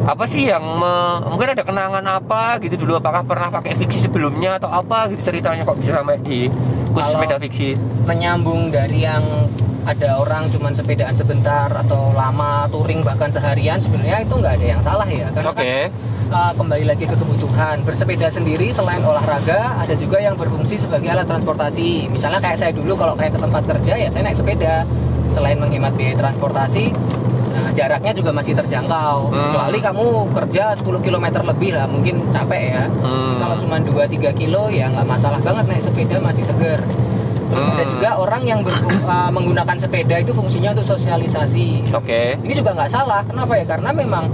apa 0.05 0.29
sih 0.29 0.45
yang 0.45 0.61
me- 0.61 1.25
mungkin 1.25 1.57
ada 1.57 1.65
kenangan 1.65 2.05
apa 2.05 2.61
gitu 2.61 2.77
dulu? 2.77 3.01
Apakah 3.01 3.25
pernah 3.25 3.49
pakai 3.49 3.81
fiksi 3.81 3.97
sebelumnya 3.97 4.61
atau 4.61 4.69
apa 4.69 5.09
gitu 5.09 5.33
ceritanya? 5.33 5.65
Kok 5.65 5.81
bisa 5.81 5.97
sampai 5.97 6.21
di 6.21 6.53
khusus 6.93 7.09
Kalau- 7.09 7.25
sepeda 7.25 7.37
fiksi. 7.41 7.69
menyambung 8.05 8.69
dari 8.69 9.03
yang 9.03 9.25
ada 9.83 10.23
orang 10.23 10.47
cuman 10.47 10.71
sepedaan 10.71 11.11
sebentar 11.11 11.67
atau 11.75 12.15
lama 12.15 12.71
touring 12.71 13.03
bahkan 13.03 13.27
seharian 13.27 13.83
sebenarnya 13.83 14.23
itu 14.23 14.35
nggak 14.39 14.55
ada 14.63 14.67
yang 14.79 14.79
salah 14.79 15.09
ya. 15.11 15.27
Karena 15.35 15.51
Oke. 15.51 15.59
kan, 15.59 15.91
uh, 16.31 16.53
kembali 16.55 16.85
lagi 16.87 17.05
ke 17.11 17.17
kebutuhan. 17.19 17.83
Bersepeda 17.83 18.31
sendiri 18.31 18.71
selain 18.71 19.03
olahraga 19.03 19.75
ada 19.83 19.95
juga 19.99 20.23
yang 20.23 20.39
berfungsi 20.39 20.79
sebagai 20.79 21.11
alat 21.11 21.27
transportasi. 21.27 22.07
Misalnya 22.07 22.39
kayak 22.39 22.59
saya 22.63 22.71
dulu 22.71 22.95
kalau 22.95 23.19
kayak 23.19 23.35
ke 23.35 23.41
tempat 23.43 23.63
kerja 23.67 23.95
ya 23.99 24.09
saya 24.09 24.23
naik 24.23 24.39
sepeda. 24.39 24.87
Selain 25.35 25.59
menghemat 25.59 25.97
biaya 25.99 26.15
transportasi 26.15 26.93
nah, 27.53 27.71
jaraknya 27.71 28.13
juga 28.13 28.31
masih 28.33 28.53
terjangkau 28.57 29.17
Hmm. 29.29 29.49
kecuali 29.49 29.79
kamu 29.79 30.07
kerja 30.33 30.65
10 30.75 31.01
km 31.01 31.27
lebih 31.45 31.71
lah 31.77 31.87
mungkin 31.87 32.25
capek 32.33 32.63
ya 32.73 32.83
Hmm. 32.89 33.37
kalau 33.39 33.57
cuma 33.61 33.77
2-3 33.79 34.33
kilo 34.33 34.73
ya 34.73 34.89
nggak 34.89 35.07
masalah 35.07 35.41
banget 35.45 35.65
naik 35.69 35.83
sepeda 35.85 36.17
masih 36.19 36.45
seger 36.45 36.81
Terus 37.53 37.69
ada 37.69 37.85
Hmm. 37.85 37.93
juga 37.93 38.11
orang 38.17 38.43
yang 38.49 38.61
uh, 38.65 39.29
menggunakan 39.37 39.77
sepeda 39.77 40.17
itu 40.17 40.33
fungsinya 40.33 40.73
untuk 40.73 40.97
sosialisasi. 40.97 41.85
Oke. 41.93 42.41
Ini 42.41 42.55
juga 42.57 42.73
nggak 42.73 42.89
salah. 42.89 43.21
Kenapa 43.29 43.61
ya? 43.61 43.65
Karena 43.69 43.93
memang 43.93 44.33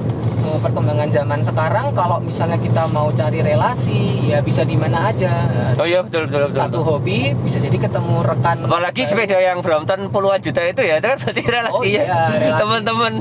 uh, 0.48 0.58
perkembangan 0.58 1.08
zaman 1.08 1.40
sekarang 1.40 1.92
kalau 1.92 2.16
misalnya 2.18 2.56
kita 2.56 2.88
mau 2.88 3.12
cari 3.12 3.38
relasi 3.38 4.00
ya 4.26 4.40
bisa 4.40 4.64
di 4.64 4.74
mana 4.74 5.12
aja. 5.12 5.44
Oh 5.76 5.84
iya 5.84 6.00
betul 6.00 6.26
betul 6.26 6.48
betul. 6.48 6.58
Satu 6.58 6.78
hobi 6.80 7.36
bisa 7.38 7.60
jadi 7.60 7.76
ketemu 7.76 8.24
rekan. 8.24 8.64
Apalagi 8.64 9.02
baru. 9.04 9.10
sepeda 9.10 9.38
yang 9.38 9.58
Brompton 9.60 10.08
puluhan 10.08 10.40
juta 10.40 10.64
itu 10.64 10.80
ya, 10.80 10.96
itu 10.96 11.06
kan 11.06 11.18
berarti 11.18 11.42
relasi 11.44 11.74
Oh, 11.74 11.82
ya. 11.84 11.90
iya, 12.02 12.20
relasi. 12.32 12.60
Teman-teman. 12.64 13.12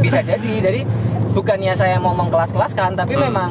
bisa 0.00 0.18
jadi. 0.20 0.52
Jadi 0.58 0.80
bukannya 1.32 1.72
saya 1.72 1.96
mau 1.96 2.12
mengkelas-kelaskan, 2.12 2.98
tapi 2.98 3.14
Hmm. 3.14 3.30
memang 3.30 3.50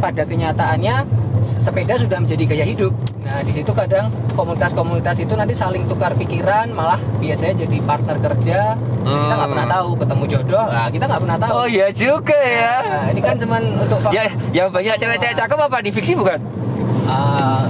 pada 0.00 0.24
kenyataannya 0.24 0.96
sepeda 1.42 1.94
sudah 1.94 2.18
menjadi 2.18 2.44
gaya 2.46 2.64
hidup. 2.64 2.92
Nah, 3.20 3.40
di 3.40 3.52
situ 3.52 3.70
kadang 3.70 4.08
komunitas-komunitas 4.32 5.16
itu 5.16 5.32
nanti 5.32 5.52
saling 5.52 5.84
tukar 5.86 6.12
pikiran, 6.12 6.70
malah 6.70 6.98
biasanya 7.16 7.54
jadi 7.58 7.76
partner 7.80 8.16
kerja. 8.18 8.60
Kita 9.00 9.06
nggak 9.28 9.40
Hmm. 9.40 9.52
pernah 9.52 9.68
tahu 9.68 9.88
ketemu 9.96 10.24
jodoh, 10.26 10.66
nah, 10.66 10.88
kita 10.88 11.04
nggak 11.06 11.20
pernah 11.20 11.38
tahu. 11.38 11.52
Oh 11.54 11.66
iya 11.66 11.88
juga 11.90 12.36
ya. 12.36 12.74
Nah, 12.80 13.04
ini 13.10 13.20
kan 13.20 13.34
cuman 13.36 13.62
untuk 13.76 13.98
Ya, 14.10 14.24
yang 14.50 14.68
banyak 14.68 14.96
cewek-cewek 14.96 15.36
cakep 15.36 15.58
apa 15.58 15.78
di 15.80 15.90
fiksi 15.90 16.12
bukan? 16.14 16.38
Ah, 17.04 17.64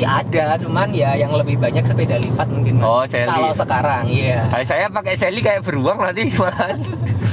fiksi 0.00 0.08
ada, 0.08 0.56
cuman 0.56 0.88
ya 0.96 1.10
yang 1.16 1.32
lebih 1.36 1.60
banyak 1.60 1.84
sepeda 1.84 2.16
lipat 2.16 2.48
mungkin. 2.48 2.80
Mas. 2.80 2.84
Oh, 2.88 3.04
Sally. 3.04 3.28
Kalau 3.28 3.52
sekarang, 3.52 4.02
iya. 4.08 4.48
Ah, 4.48 4.64
saya 4.64 4.88
pakai 4.88 5.14
Sally 5.16 5.40
kayak 5.44 5.60
beruang 5.60 6.00
nanti 6.00 6.32
malahan. 6.40 6.80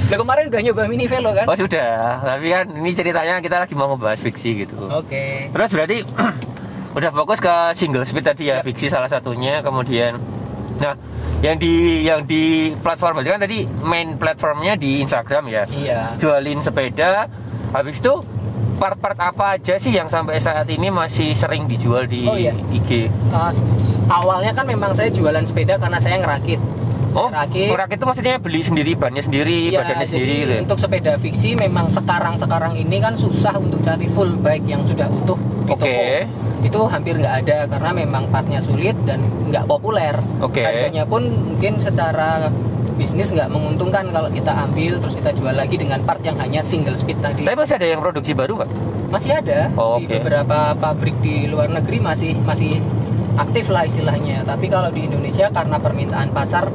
Nah, 0.08 0.16
kemarin 0.16 0.44
udah 0.52 0.60
nyoba 0.60 0.82
mini 0.88 1.06
velo 1.08 1.30
kan? 1.32 1.44
Oh 1.48 1.56
sudah, 1.56 2.20
tapi 2.20 2.46
kan 2.52 2.64
ini 2.68 2.90
ceritanya 2.92 3.40
kita 3.40 3.56
lagi 3.60 3.72
mau 3.72 3.88
ngebahas 3.92 4.20
fiksi 4.20 4.68
gitu. 4.68 4.76
Oke. 4.88 5.48
Terus 5.48 5.70
berarti 5.72 5.96
udah 6.98 7.10
fokus 7.12 7.38
ke 7.40 7.54
single 7.72 8.04
speed 8.04 8.24
tadi 8.24 8.52
ya, 8.52 8.60
Yap. 8.60 8.68
fiksi 8.68 8.92
salah 8.92 9.08
satunya. 9.08 9.60
Kemudian, 9.64 10.20
nah 10.80 10.92
yang 11.40 11.56
di 11.56 12.04
yang 12.04 12.20
di 12.28 12.72
platform 12.80 13.20
berarti 13.20 13.30
kan 13.32 13.40
tadi 13.40 13.58
main 13.80 14.08
platformnya 14.20 14.76
di 14.76 15.00
Instagram 15.00 15.44
ya. 15.48 15.64
Iya. 15.68 16.00
Jualin 16.20 16.60
sepeda, 16.60 17.28
habis 17.72 18.00
itu 18.00 18.24
part-part 18.78 19.18
apa 19.18 19.44
aja 19.52 19.74
sih 19.74 19.90
yang 19.90 20.06
sampai 20.06 20.38
saat 20.38 20.64
ini 20.66 20.88
masih 20.88 21.34
sering 21.34 21.66
dijual 21.66 22.06
di 22.06 22.24
Oh, 22.24 22.34
iya. 22.34 22.54
IG? 22.70 23.10
Uh, 23.28 23.50
s- 23.50 23.60
awalnya 24.06 24.50
kan 24.52 24.64
memang 24.64 24.94
saya 24.94 25.10
jualan 25.10 25.42
sepeda 25.42 25.76
karena 25.76 25.98
saya 25.98 26.16
ngerakit. 26.16 26.62
Saya 27.08 27.18
Oh, 27.18 27.32
rakit. 27.32 27.68
orang 27.68 27.88
itu 27.88 28.04
maksudnya 28.04 28.36
beli 28.36 28.60
sendiri 28.60 28.92
bannya 28.92 29.20
sendiri, 29.20 29.72
Iya, 29.72 29.80
badannya 29.80 29.98
jadi 29.98 30.12
sendiri 30.12 30.34
gitu. 30.36 30.52
ya? 30.52 30.58
untuk 30.62 30.78
sepeda 30.78 31.12
fiksi 31.16 31.48
memang 31.56 31.88
sekarang-sekarang 31.88 32.72
ini 32.76 32.96
kan 32.98 33.16
susah 33.16 33.56
untuk 33.56 33.80
cari 33.80 34.06
full 34.06 34.36
bike 34.36 34.68
yang 34.68 34.84
sudah 34.84 35.08
utuh 35.08 35.40
di 35.64 35.72
Oke. 35.72 35.82
toko. 35.82 36.04
Itu 36.60 36.80
hampir 36.86 37.16
nggak 37.16 37.34
ada 37.42 37.58
karena 37.66 37.90
memang 37.96 38.28
partnya 38.28 38.60
sulit 38.60 38.94
dan 39.02 39.18
nggak 39.42 39.64
populer. 39.64 40.14
Oke. 40.38 40.60
Harganya 40.60 41.02
pun 41.02 41.24
mungkin 41.48 41.80
secara 41.80 42.52
bisnis 42.98 43.30
nggak 43.30 43.48
menguntungkan 43.48 44.10
kalau 44.10 44.26
kita 44.28 44.50
ambil 44.50 44.98
terus 44.98 45.14
kita 45.14 45.30
jual 45.38 45.54
lagi 45.54 45.78
dengan 45.78 46.02
part 46.02 46.18
yang 46.26 46.34
hanya 46.42 46.58
single 46.60 46.98
speed 46.98 47.22
tadi. 47.22 47.46
Tapi 47.46 47.54
masih 47.54 47.78
ada 47.78 47.86
yang 47.86 48.02
produksi 48.02 48.34
baru 48.34 48.58
nggak? 48.58 48.70
Masih 49.08 49.32
ada 49.38 49.70
Oh, 49.78 49.96
di 50.02 50.10
beberapa 50.10 50.74
pabrik 50.74 51.14
di 51.22 51.46
luar 51.46 51.70
negeri 51.70 52.02
masih 52.02 52.34
masih 52.42 52.82
aktif 53.38 53.70
lah 53.70 53.86
istilahnya. 53.86 54.42
Tapi 54.42 54.66
kalau 54.66 54.90
di 54.90 55.06
Indonesia 55.06 55.46
karena 55.48 55.78
permintaan 55.78 56.34
pasar 56.34 56.66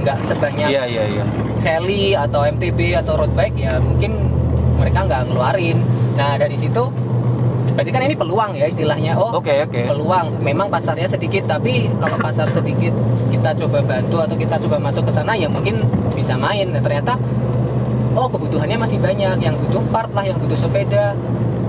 nggak 0.00 0.18
sebanyak 0.24 0.68
Iya 0.68 0.84
iya 0.84 1.04
iya. 1.16 1.24
Sally 1.56 2.12
atau 2.16 2.44
MTB 2.44 3.00
atau 3.00 3.20
road 3.20 3.32
bike 3.32 3.56
ya 3.56 3.80
mungkin 3.80 4.16
mereka 4.76 5.08
nggak 5.08 5.32
ngeluarin. 5.32 5.80
Nah 6.20 6.36
dari 6.36 6.60
situ 6.60 6.92
berarti 7.80 7.96
kan 7.96 8.04
ini 8.04 8.12
peluang 8.12 8.52
ya 8.60 8.68
istilahnya. 8.68 9.16
Oh 9.16 9.40
Oke 9.40 9.64
oke. 9.64 9.88
peluang. 9.88 10.36
Memang 10.44 10.68
pasarnya 10.68 11.08
sedikit 11.08 11.48
tapi 11.48 11.88
kalau 11.96 12.20
pasar 12.20 12.52
sedikit 12.52 12.92
kita 13.32 13.56
coba 13.56 13.80
bantu 13.80 14.20
atau 14.20 14.36
kita 14.36 14.60
coba 14.60 14.76
masuk 14.76 15.08
ke 15.08 15.12
sana 15.16 15.32
ya 15.32 15.48
mungkin 15.48 15.80
bisa 16.12 16.36
main. 16.36 16.76
Nah, 16.76 16.84
ternyata 16.84 17.16
oh 18.12 18.28
kebutuhannya 18.28 18.76
masih 18.76 19.00
banyak. 19.00 19.40
Yang 19.40 19.56
butuh 19.64 19.80
part 19.88 20.12
lah, 20.12 20.28
yang 20.28 20.36
butuh 20.36 20.60
sepeda. 20.60 21.16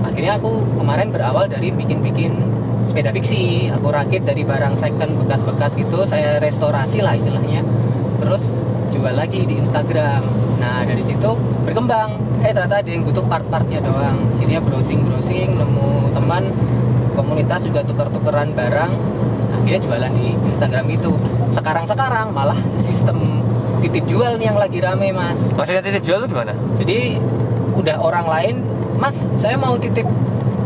Akhirnya 0.04 0.36
aku 0.36 0.60
kemarin 0.76 1.08
berawal 1.08 1.48
dari 1.48 1.72
bikin-bikin 1.72 2.44
sepeda 2.84 3.08
fiksi. 3.08 3.72
Aku 3.72 3.88
rakit 3.88 4.28
dari 4.28 4.44
barang 4.44 4.76
second 4.76 5.16
bekas-bekas 5.16 5.72
gitu. 5.80 6.04
Saya 6.04 6.36
restorasi 6.44 7.00
lah 7.00 7.16
istilahnya. 7.16 7.64
Terus 8.20 8.44
jual 8.92 9.16
lagi 9.16 9.48
di 9.48 9.56
Instagram. 9.56 10.51
Nah 10.62 10.86
dari 10.86 11.02
situ 11.02 11.30
berkembang. 11.66 12.22
Eh 12.46 12.54
ternyata 12.54 12.78
ada 12.78 12.90
yang 12.90 13.02
butuh 13.02 13.26
part-partnya 13.26 13.82
doang. 13.82 14.18
Akhirnya 14.38 14.62
browsing-browsing, 14.62 15.58
nemu 15.58 16.14
teman 16.14 16.42
komunitas 17.18 17.66
juga 17.66 17.82
tuker-tukeran 17.82 18.54
barang. 18.54 18.92
Akhirnya 19.58 19.80
jualan 19.82 20.12
di 20.14 20.26
Instagram 20.46 20.86
itu. 20.90 21.10
Sekarang-sekarang 21.50 22.30
malah 22.30 22.58
sistem 22.78 23.42
titip 23.82 24.06
jual 24.06 24.38
nih 24.38 24.54
yang 24.54 24.58
lagi 24.58 24.78
rame 24.78 25.10
mas. 25.10 25.38
Maksudnya 25.58 25.82
titip 25.82 26.02
jual 26.06 26.22
itu 26.22 26.28
gimana? 26.30 26.54
Jadi 26.78 27.18
udah 27.72 27.96
orang 27.98 28.26
lain, 28.28 28.54
Mas, 29.00 29.26
saya 29.34 29.56
mau 29.58 29.74
titip 29.80 30.06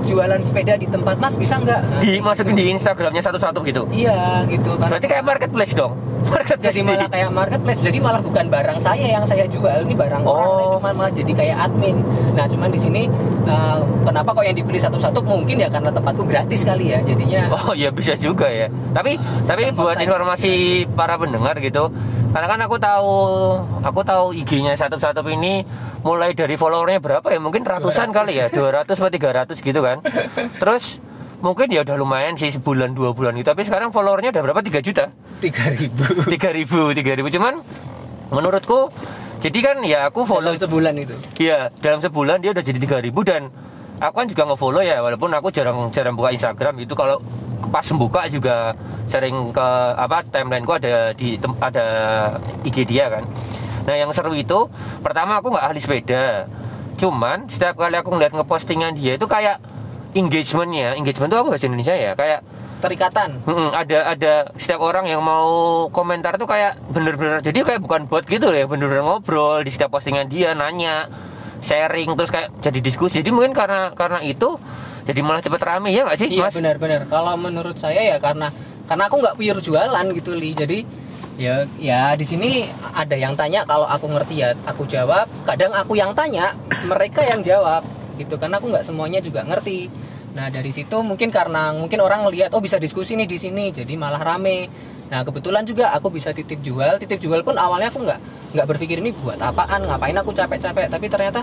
jualan 0.07 0.39
sepeda 0.43 0.79
di 0.79 0.87
tempat 0.87 1.19
Mas 1.19 1.35
bisa 1.35 1.59
nggak? 1.59 1.81
Nah, 1.83 2.01
Di 2.03 2.19
gitu. 2.19 2.27
masukin 2.27 2.55
di 2.55 2.65
Instagramnya 2.71 3.23
satu-satu 3.25 3.59
gitu. 3.67 3.89
Iya 3.91 4.47
gitu 4.47 4.79
kan. 4.79 4.91
Berarti 4.93 5.07
kayak 5.11 5.25
marketplace 5.27 5.75
dong. 5.75 5.99
Marketplace. 6.47 6.79
jadi 6.79 6.81
malah 6.87 7.09
kayak 7.15 7.31
marketplace. 7.35 7.81
Jadi 7.83 7.99
malah 7.99 8.21
bukan 8.23 8.45
barang 8.47 8.79
saya 8.79 9.07
yang 9.19 9.25
saya 9.27 9.45
jual, 9.51 9.79
ini 9.83 9.95
barang 9.99 10.23
orang. 10.23 10.47
Oh. 10.47 10.55
Saya 10.55 10.69
cuma 10.79 10.91
malah 10.95 11.13
jadi 11.13 11.33
kayak 11.35 11.57
admin. 11.67 11.97
Nah, 12.39 12.47
cuman 12.47 12.69
di 12.71 12.79
sini 12.79 13.03
eh, 13.47 13.79
kenapa 14.07 14.31
kok 14.31 14.45
yang 14.47 14.57
dibeli 14.57 14.79
satu-satu? 14.79 15.19
Mungkin 15.27 15.59
ya 15.59 15.69
karena 15.69 15.91
tempatku 15.91 16.23
gratis 16.23 16.63
kali 16.63 16.95
ya. 16.95 17.03
Jadinya 17.03 17.51
Oh 17.51 17.75
ya 17.75 17.91
bisa 17.91 18.15
juga 18.15 18.47
ya. 18.47 18.71
Tapi 18.95 19.19
tapi 19.47 19.63
sistem 19.73 19.83
buat 19.83 19.99
informasi 19.99 20.53
para 20.95 21.19
pendengar 21.19 21.59
gitu, 21.59 21.91
karena 22.31 22.47
kan 22.47 22.61
aku 22.63 22.77
tahu 22.79 23.15
aku 23.83 24.01
tahu 24.05 24.27
IG-nya 24.37 24.77
satu-satu 24.77 25.25
ini 25.33 25.65
mulai 26.05 26.37
dari 26.37 26.55
followernya 26.55 27.03
berapa 27.03 27.27
ya? 27.27 27.41
Mungkin 27.43 27.67
ratusan 27.67 28.15
200. 28.15 28.19
kali 28.19 28.33
ya, 28.39 28.47
200 28.53 28.87
atau 28.87 29.11
300 29.11 29.59
gitu 29.59 29.81
kan. 29.83 29.99
Terus 30.63 31.03
mungkin 31.41 31.69
ya 31.69 31.85
udah 31.85 31.97
lumayan 32.01 32.35
sih 32.39 32.49
sebulan 32.53 32.97
dua 32.97 33.13
bulan 33.13 33.37
gitu. 33.37 33.49
Tapi 33.53 33.63
sekarang 33.67 33.93
followernya 33.93 34.33
udah 34.33 34.43
berapa? 34.43 34.61
3 34.61 34.81
juta. 34.81 35.13
3000 35.41 36.33
3000 36.33 36.97
3000 36.97 37.35
cuman 37.37 37.55
menurutku 38.33 38.89
jadi 39.37 39.59
kan 39.61 39.77
ya 39.85 40.09
aku 40.09 40.25
follow 40.25 40.57
dalam 40.57 40.61
sebulan 40.61 40.95
itu. 40.97 41.15
Iya, 41.39 41.69
dalam 41.85 42.01
sebulan 42.01 42.41
dia 42.41 42.51
udah 42.57 42.65
jadi 42.65 42.79
3000 42.81 43.13
dan 43.29 43.53
aku 44.01 44.15
kan 44.25 44.27
juga 44.29 44.43
nge-follow 44.49 44.83
ya 44.83 45.01
walaupun 45.05 45.31
aku 45.37 45.53
jarang 45.53 45.93
jarang 45.93 46.17
buka 46.17 46.33
Instagram 46.33 46.81
itu 46.81 46.97
kalau 46.97 47.21
pas 47.69 47.85
buka 47.93 48.29
juga 48.33 48.73
sering 49.05 49.53
ke 49.53 49.69
apa 49.97 50.25
timelineku 50.25 50.73
ada 50.77 51.13
di 51.13 51.37
tem- 51.37 51.59
ada 51.61 51.87
IG 52.65 52.89
dia 52.89 53.13
kan. 53.13 53.25
Nah, 53.87 53.95
yang 53.95 54.11
seru 54.11 54.35
itu 54.35 54.67
pertama 55.05 55.39
aku 55.39 55.53
nggak 55.53 55.67
ahli 55.71 55.79
sepeda. 55.79 56.51
Cuman 56.97 57.47
setiap 57.47 57.77
kali 57.77 58.01
aku 58.01 58.17
ngeliat 58.17 58.33
ngepostingan 58.33 58.97
dia 58.97 59.21
itu 59.21 59.29
kayak 59.29 59.61
engagementnya, 60.17 60.97
engagement 60.97 61.29
itu 61.29 61.37
apa 61.37 61.49
bahasa 61.53 61.69
Indonesia 61.69 61.95
ya? 61.95 62.13
Kayak 62.17 62.41
Terikatan. 62.77 63.41
Mm-mm, 63.49 63.73
ada 63.73 64.13
ada 64.13 64.35
setiap 64.61 64.85
orang 64.85 65.09
yang 65.09 65.25
mau 65.25 65.89
komentar 65.89 66.37
tuh 66.37 66.45
kayak 66.45 66.77
bener-bener 66.93 67.41
jadi 67.41 67.65
kayak 67.65 67.81
bukan 67.81 68.05
bot 68.05 68.29
gitu 68.29 68.53
ya 68.53 68.69
bener-bener 68.69 69.01
ngobrol 69.01 69.65
di 69.65 69.73
setiap 69.73 69.97
postingan 69.97 70.29
dia 70.29 70.53
nanya 70.53 71.09
sharing 71.65 72.13
terus 72.13 72.29
kayak 72.29 72.53
jadi 72.61 72.79
diskusi 72.85 73.25
jadi 73.25 73.33
mungkin 73.33 73.57
karena 73.57 73.97
karena 73.97 74.21
itu 74.21 74.61
jadi 75.09 75.21
malah 75.25 75.41
cepet 75.41 75.63
rame 75.65 75.89
ya 75.89 76.05
nggak 76.05 76.19
sih 76.21 76.29
Iya 76.29 76.53
mas 76.53 76.53
benar-benar. 76.53 77.09
Kalau 77.09 77.33
menurut 77.41 77.81
saya 77.81 78.05
ya 78.05 78.21
karena 78.21 78.53
karena 78.85 79.03
aku 79.09 79.17
nggak 79.25 79.37
pure 79.41 79.61
jualan 79.65 80.07
gitu 80.13 80.31
li 80.37 80.51
jadi 80.53 80.79
ya 81.41 81.65
ya 81.81 82.13
di 82.13 82.29
sini 82.29 82.69
ada 82.93 83.17
yang 83.17 83.33
tanya 83.41 83.65
kalau 83.65 83.89
aku 83.89 84.05
ngerti 84.09 84.45
ya 84.45 84.53
aku 84.69 84.85
jawab 84.85 85.25
kadang 85.49 85.73
aku 85.73 85.97
yang 85.97 86.13
tanya 86.13 86.53
mereka 86.85 87.25
yang 87.25 87.41
jawab 87.41 87.81
gitu 88.17 88.37
karena 88.37 88.57
aku 88.57 88.67
nggak 88.69 88.83
semuanya 88.83 89.21
juga 89.21 89.41
ngerti 89.43 89.89
nah 90.33 90.49
dari 90.49 90.69
situ 90.69 90.97
mungkin 91.01 91.29
karena 91.29 91.73
mungkin 91.73 91.97
orang 91.99 92.25
ngelihat 92.25 92.53
oh 92.53 92.61
bisa 92.61 92.77
diskusi 92.77 93.15
nih 93.15 93.25
di 93.25 93.37
sini 93.37 93.71
jadi 93.71 93.93
malah 93.95 94.21
rame 94.21 94.69
nah 95.07 95.23
kebetulan 95.23 95.63
juga 95.63 95.93
aku 95.93 96.11
bisa 96.11 96.33
titip 96.33 96.61
jual 96.61 96.99
titip 96.99 97.17
jual 97.17 97.41
pun 97.41 97.55
awalnya 97.55 97.89
aku 97.89 98.03
nggak 98.03 98.21
nggak 98.53 98.67
berpikir 98.67 98.99
ini 98.99 99.15
buat 99.15 99.39
apaan 99.39 99.85
ngapain 99.85 100.13
aku 100.15 100.33
capek-capek 100.33 100.89
tapi 100.89 101.07
ternyata 101.07 101.41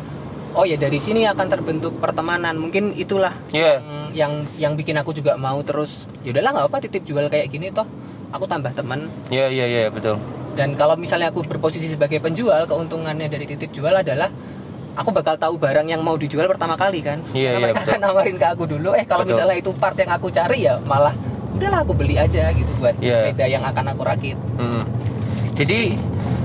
oh 0.53 0.62
ya 0.62 0.75
dari 0.75 1.00
sini 1.00 1.25
akan 1.25 1.48
terbentuk 1.48 1.98
pertemanan 1.98 2.53
mungkin 2.53 2.94
itulah 2.94 3.34
Iya. 3.50 3.80
yang 3.80 3.82
yang 4.13 4.34
yang 4.60 4.74
bikin 4.75 4.94
aku 4.96 5.10
juga 5.12 5.34
mau 5.36 5.58
terus 5.63 6.06
ya 6.22 6.30
udahlah 6.30 6.51
nggak 6.53 6.68
apa 6.68 6.77
titip 6.82 7.01
jual 7.03 7.25
kayak 7.25 7.50
gini 7.50 7.72
toh 7.72 7.88
aku 8.30 8.46
tambah 8.46 8.70
teman 8.70 9.10
Iya 9.30 9.50
iya 9.50 9.65
iya 9.65 9.82
betul. 9.89 10.22
dan 10.53 10.77
kalau 10.77 10.94
misalnya 10.94 11.34
aku 11.34 11.42
berposisi 11.42 11.88
sebagai 11.88 12.20
penjual 12.20 12.68
keuntungannya 12.68 13.25
dari 13.25 13.48
titip 13.48 13.74
jual 13.74 13.89
adalah 13.89 14.30
aku 14.93 15.09
bakal 15.09 15.35
tahu 15.35 15.55
barang 15.55 15.85
yang 15.85 16.00
mau 16.00 16.13
dijual 16.13 16.45
pertama 16.45 16.73
kali 16.73 17.00
kan 17.00 17.17
Iya, 17.31 17.50
Karena 17.50 17.57
iya, 17.57 17.63
mereka 17.63 17.79
betul. 17.79 17.89
akan 17.89 18.01
nawarin 18.05 18.35
ke 18.35 18.47
aku 18.47 18.63
dulu 18.67 18.89
eh 18.91 19.03
kalau 19.03 19.23
Betul. 19.23 19.33
misalnya 19.35 19.55
itu 19.57 19.71
part 19.73 19.95
yang 19.95 20.12
aku 20.12 20.27
cari 20.29 20.59
ya 20.62 20.77
malah 20.81 21.13
udahlah 21.51 21.79
aku 21.81 21.93
beli 21.93 22.15
aja 22.15 22.50
gitu 22.50 22.71
buat 22.77 22.95
Iya. 22.97 23.29
sepeda 23.29 23.45
yang 23.47 23.63
akan 23.63 23.85
aku 23.89 24.01
rakit 24.03 24.38
Hmm. 24.53 24.83
Jadi 25.53 25.97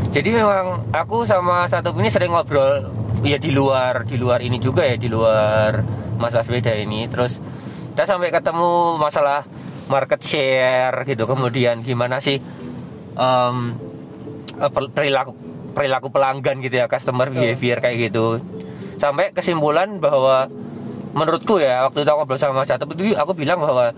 jadi 0.08 0.28
memang 0.34 0.66
aku 0.90 1.24
sama 1.24 1.64
satu 1.64 1.92
ini 1.94 2.08
sering 2.08 2.28
ngobrol 2.28 2.88
ya 3.20 3.36
di 3.36 3.48
luar 3.48 4.04
di 4.04 4.16
luar 4.16 4.40
ini 4.40 4.56
juga 4.56 4.80
ya 4.82 4.94
di 4.94 5.06
luar 5.06 5.80
masa 6.16 6.40
sepeda 6.40 6.70
ini 6.70 7.04
terus 7.06 7.40
kita 7.90 8.04
sampai 8.06 8.28
ketemu 8.28 8.96
masalah 8.96 9.42
market 9.86 10.20
share 10.20 11.02
gitu 11.04 11.24
kemudian 11.24 11.80
gimana 11.80 12.18
sih 12.18 12.38
pel- 14.68 14.90
perilaku 14.90 15.32
perilaku 15.78 16.10
pelanggan 16.10 16.58
gitu 16.58 16.82
ya 16.82 16.90
customer 16.90 17.30
Betul. 17.30 17.54
behavior 17.54 17.78
kayak 17.78 18.10
gitu. 18.10 18.42
Sampai 18.98 19.30
kesimpulan 19.30 20.02
bahwa 20.02 20.50
menurutku 21.14 21.62
ya 21.62 21.86
waktu 21.86 22.02
itu 22.02 22.10
aku 22.10 22.18
ngobrol 22.26 22.38
sama 22.42 22.66
satu 22.66 22.90
itu 22.90 23.14
aku 23.14 23.32
bilang 23.38 23.62
bahwa 23.62 23.94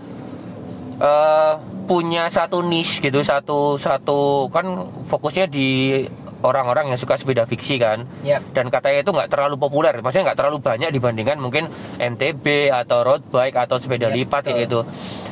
eh, 1.01 1.53
punya 1.89 2.29
satu 2.29 2.61
niche 2.61 3.01
gitu 3.01 3.25
satu 3.25 3.75
satu 3.81 4.47
kan 4.53 4.93
fokusnya 5.09 5.49
di 5.49 6.05
orang-orang 6.41 6.93
yang 6.93 6.99
suka 7.01 7.17
sepeda 7.17 7.49
fiksi 7.49 7.77
kan. 7.81 8.05
Ya. 8.21 8.41
Dan 8.53 8.69
katanya 8.69 9.01
itu 9.01 9.11
nggak 9.13 9.29
terlalu 9.29 9.57
populer 9.57 9.93
maksudnya 10.01 10.33
nggak 10.33 10.39
terlalu 10.41 10.57
banyak 10.61 10.89
dibandingkan 10.93 11.37
mungkin 11.41 11.69
MTB 11.97 12.69
atau 12.69 13.01
road 13.05 13.25
bike 13.29 13.57
atau 13.57 13.77
sepeda 13.81 14.09
Iya, 14.09 14.21
lipat 14.21 14.41
kayak 14.49 14.69
gitu. 14.69 14.85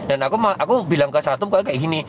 Dan 0.10 0.22
aku 0.26 0.38
aku 0.38 0.76
bilang 0.90 1.14
ke 1.14 1.22
satu 1.22 1.46
kayak 1.50 1.78
gini 1.78 2.02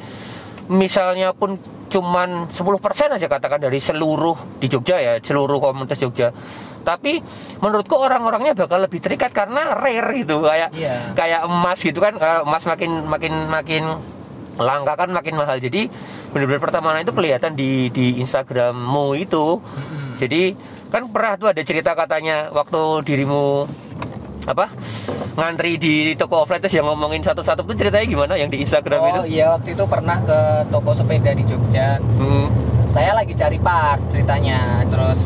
misalnya 0.71 1.35
pun 1.35 1.59
cuman 1.91 2.47
10% 2.47 3.19
aja 3.19 3.27
katakan 3.27 3.59
dari 3.59 3.83
seluruh 3.83 4.63
di 4.63 4.71
Jogja 4.71 5.03
ya 5.03 5.13
seluruh 5.19 5.59
komunitas 5.59 5.99
Jogja. 5.99 6.31
Tapi 6.81 7.21
menurutku 7.61 7.99
orang-orangnya 7.99 8.55
bakal 8.57 8.81
lebih 8.87 9.03
terikat 9.03 9.35
karena 9.35 9.75
rare 9.77 10.15
gitu 10.17 10.47
kayak 10.47 10.71
Iya. 10.73 11.13
kayak 11.13 11.41
emas 11.45 11.79
gitu 11.83 11.99
kan 11.99 12.17
emas 12.17 12.63
makin 12.65 13.05
makin 13.05 13.33
makin 13.51 13.85
langka 14.57 14.95
kan 14.95 15.11
makin 15.11 15.35
mahal. 15.35 15.59
Jadi 15.59 15.91
benar-benar 16.31 16.63
pertemanan 16.63 17.03
itu 17.03 17.13
kelihatan 17.13 17.53
di 17.59 17.91
di 17.91 18.23
Instagrammu 18.23 19.19
itu. 19.19 19.59
Jadi 20.17 20.55
kan 20.89 21.11
pernah 21.11 21.35
tuh 21.35 21.49
ada 21.51 21.63
cerita 21.67 21.93
katanya 21.93 22.49
waktu 22.55 23.03
dirimu 23.05 23.67
apa? 24.49 24.73
Ngantri 25.37 25.77
di 25.77 25.95
toko 26.17 26.45
offline 26.45 26.61
terus 26.61 26.77
yang 26.77 26.89
ngomongin 26.89 27.21
satu-satu 27.21 27.65
tuh 27.65 27.77
ceritanya 27.77 28.07
gimana? 28.09 28.33
Yang 28.37 28.51
di 28.57 28.59
Instagram 28.65 29.01
itu? 29.01 29.21
oh 29.21 29.27
iya 29.29 29.47
waktu 29.53 29.69
itu 29.77 29.85
pernah 29.85 30.17
ke 30.25 30.39
toko 30.73 30.91
sepeda 30.97 31.31
di 31.35 31.45
Jogja. 31.45 32.01
Hmm. 32.21 32.49
saya 32.91 33.15
lagi 33.15 33.35
cari 33.39 33.59
part 33.63 34.03
ceritanya. 34.11 34.83
Terus 34.89 35.19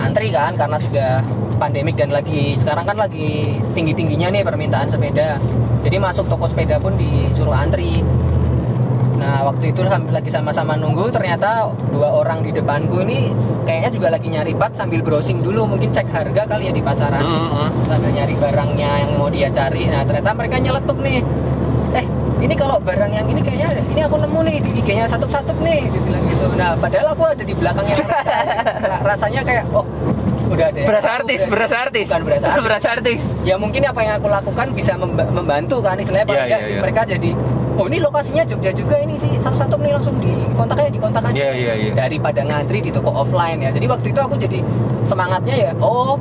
antri 0.00 0.32
kan 0.32 0.56
karena 0.56 0.78
sudah 0.80 1.10
pandemik 1.58 1.98
dan 1.98 2.14
lagi 2.14 2.54
sekarang 2.54 2.86
kan 2.86 2.96
lagi 2.96 3.58
tinggi 3.74 3.92
tingginya 3.92 4.30
nih 4.30 4.42
permintaan 4.46 4.88
sepeda. 4.88 5.36
Jadi 5.82 5.96
masuk 5.98 6.30
toko 6.30 6.46
sepeda 6.46 6.78
pun 6.78 6.94
disuruh 6.96 7.54
antri 7.54 8.00
nah 9.18 9.44
waktu 9.50 9.74
itu 9.74 9.82
lagi 9.84 10.30
sama-sama 10.30 10.78
nunggu 10.78 11.10
ternyata 11.10 11.68
dua 11.90 12.22
orang 12.22 12.46
di 12.46 12.54
depanku 12.54 13.02
ini 13.02 13.34
kayaknya 13.66 13.90
juga 13.90 14.08
lagi 14.14 14.28
nyari 14.30 14.52
part 14.54 14.72
sambil 14.78 15.02
browsing 15.02 15.42
dulu. 15.42 15.66
Mungkin 15.66 15.90
cek 15.90 16.08
harga 16.08 16.46
kali 16.46 16.70
ya 16.70 16.72
di 16.72 16.82
pasaran. 16.82 17.20
Hmm, 17.20 17.50
hmm. 17.50 17.70
sambil 17.90 18.10
nyari 18.14 18.34
barangnya 18.38 18.90
yang 19.04 19.10
mau 19.18 19.28
dia 19.28 19.50
cari. 19.50 19.90
Nah 19.90 20.06
ternyata 20.06 20.30
mereka 20.32 20.56
nyeletuk 20.62 20.98
nih. 21.02 21.20
Eh 21.98 22.06
ini 22.38 22.54
kalau 22.54 22.78
barang 22.78 23.10
yang 23.10 23.26
ini 23.26 23.40
kayaknya 23.42 23.68
ini 23.90 24.00
aku 24.06 24.16
nemu 24.22 24.40
nih 24.46 24.56
di 24.62 24.70
IG-nya 24.78 25.04
satu-satu 25.10 25.52
nih 25.60 25.90
dia 25.90 26.00
bilang 26.06 26.24
gitu. 26.30 26.46
Nah 26.54 26.70
padahal 26.78 27.06
aku 27.12 27.22
ada 27.26 27.44
di 27.44 27.54
belakangnya. 27.54 27.96
Nah, 28.78 28.98
rasanya 29.02 29.42
kayak 29.42 29.64
oh 29.74 29.84
udah 30.48 30.66
ada 30.72 30.80
tahu, 30.80 31.12
artis 31.20 31.40
berarti. 31.44 31.52
berasa 31.52 31.76
artis. 31.76 32.06
Bukan 32.08 32.22
berasa 32.24 32.46
artis. 32.54 32.64
Berasa 32.64 32.88
artis. 32.94 33.20
Ya 33.44 33.54
mungkin 33.60 33.80
apa 33.84 34.00
yang 34.00 34.14
aku 34.22 34.28
lakukan 34.32 34.66
bisa 34.72 34.96
memba- 34.96 35.28
membantu 35.28 35.84
kan 35.84 36.00
istilahnya 36.00 36.24
nggak 36.24 36.46
iya, 36.48 36.58
iya. 36.64 36.80
mereka 36.80 37.04
jadi 37.04 37.30
oh 37.78 37.86
ini 37.86 37.98
lokasinya 38.02 38.42
Jogja 38.42 38.74
juga 38.74 38.98
ini 38.98 39.14
sih. 39.16 39.30
Satu-satu 39.38 39.78
nih 39.78 39.94
langsung 39.94 40.18
di 40.18 40.34
kontak 40.58 40.82
aja 40.82 40.90
di 40.90 41.00
kontak 41.00 41.22
aja. 41.30 41.34
Iya, 41.38 41.50
iya, 41.54 41.72
iya. 41.78 41.92
daripada 41.94 42.42
ngantri 42.42 42.82
di 42.82 42.90
toko 42.90 43.14
offline 43.14 43.62
ya. 43.62 43.70
Jadi 43.70 43.86
waktu 43.86 44.06
itu 44.10 44.20
aku 44.20 44.34
jadi 44.34 44.58
semangatnya 45.06 45.54
ya 45.54 45.70
oh 45.78 46.18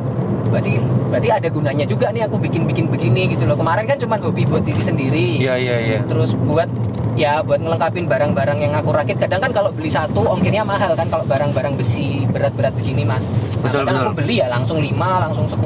berarti 0.47 0.79
berarti 1.11 1.27
ada 1.27 1.47
gunanya 1.51 1.83
juga 1.83 2.07
nih 2.13 2.23
aku 2.29 2.37
bikin-bikin 2.39 2.87
begini 2.93 3.33
gitu 3.33 3.49
loh. 3.49 3.57
Kemarin 3.57 3.89
kan 3.89 3.97
cuma 3.97 4.15
hobi 4.21 4.45
buat 4.45 4.63
diri 4.63 4.81
sendiri. 4.85 5.41
Iya 5.41 5.57
iya 5.57 5.77
iya. 5.81 5.99
Terus 6.05 6.37
buat 6.37 6.69
ya 7.17 7.41
buat 7.41 7.57
ngelengkapin 7.57 8.05
barang-barang 8.05 8.57
yang 8.61 8.73
aku 8.77 8.93
rakit. 8.93 9.17
Kadang 9.17 9.41
kan 9.41 9.51
kalau 9.51 9.73
beli 9.73 9.89
satu 9.89 10.21
ongkirnya 10.23 10.61
mahal 10.61 10.93
kan 10.93 11.09
kalau 11.09 11.25
barang-barang 11.25 11.73
besi 11.75 12.23
berat-berat 12.29 12.77
begini 12.77 13.03
mas. 13.03 13.25
Nah, 13.57 13.73
Betul, 13.73 13.83
kadang 13.83 13.97
betul. 13.97 14.05
aku 14.05 14.11
beli 14.21 14.35
ya 14.37 14.47
langsung 14.53 14.77
5 14.77 14.93
langsung 14.95 15.45
10 15.49 15.57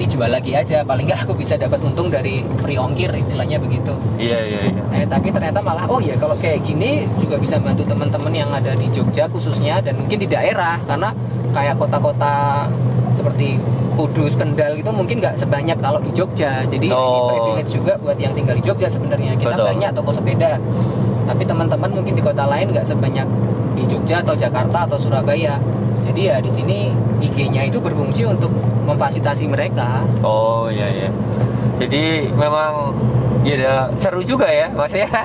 nanti 0.00 0.16
jual 0.16 0.32
lagi 0.32 0.56
aja 0.56 0.80
paling 0.80 1.04
nggak 1.12 1.28
aku 1.28 1.36
bisa 1.36 1.60
dapat 1.60 1.76
untung 1.84 2.08
dari 2.08 2.40
free 2.64 2.80
ongkir 2.80 3.12
istilahnya 3.12 3.60
begitu 3.60 3.92
iya 4.16 4.40
iya 4.48 4.60
iya 4.72 4.82
Eh, 4.96 5.04
tapi 5.04 5.28
ternyata 5.28 5.60
malah 5.60 5.84
oh 5.92 6.00
ya 6.00 6.16
kalau 6.16 6.32
kayak 6.40 6.64
gini 6.64 7.04
juga 7.20 7.36
bisa 7.36 7.60
bantu 7.60 7.84
teman-teman 7.84 8.32
yang 8.32 8.48
ada 8.48 8.72
di 8.72 8.88
Jogja 8.88 9.28
khususnya 9.28 9.76
dan 9.84 10.00
mungkin 10.00 10.16
di 10.16 10.24
daerah 10.24 10.80
karena 10.88 11.12
kayak 11.52 11.76
kota-kota 11.76 12.64
seperti 13.12 13.60
Kudus, 13.92 14.40
Kendal 14.40 14.80
itu 14.80 14.88
mungkin 14.88 15.20
nggak 15.20 15.36
sebanyak 15.36 15.76
kalau 15.76 16.00
di 16.00 16.08
Jogja. 16.16 16.64
Jadi 16.64 16.88
Oh. 16.88 17.36
privilege 17.36 17.76
juga 17.76 18.00
buat 18.00 18.16
yang 18.16 18.32
tinggal 18.32 18.56
di 18.56 18.64
Jogja 18.64 18.88
sebenarnya. 18.88 19.36
Kita 19.36 19.52
Betul. 19.52 19.66
banyak 19.76 19.90
toko 19.92 20.10
sepeda. 20.16 20.56
Tapi 21.28 21.42
teman-teman 21.44 21.90
mungkin 21.92 22.16
di 22.16 22.22
kota 22.24 22.48
lain 22.48 22.72
nggak 22.72 22.86
sebanyak 22.88 23.28
di 23.76 23.84
Jogja 23.84 24.24
atau 24.24 24.32
Jakarta 24.32 24.88
atau 24.88 24.96
Surabaya. 24.96 25.60
Jadi 26.08 26.20
ya 26.32 26.40
di 26.40 26.48
sini 26.48 26.88
IG-nya 27.20 27.68
itu 27.68 27.76
berfungsi 27.76 28.24
untuk 28.24 28.48
memfasilitasi 28.90 29.44
mereka. 29.46 30.02
Oh 30.20 30.66
iya 30.66 30.86
iya. 30.86 31.08
Jadi 31.76 32.02
memang 32.30 32.92
ya 33.40 33.88
seru 33.94 34.20
juga 34.20 34.46
ya, 34.46 34.68
Mas 34.68 34.92
ya. 34.92 35.06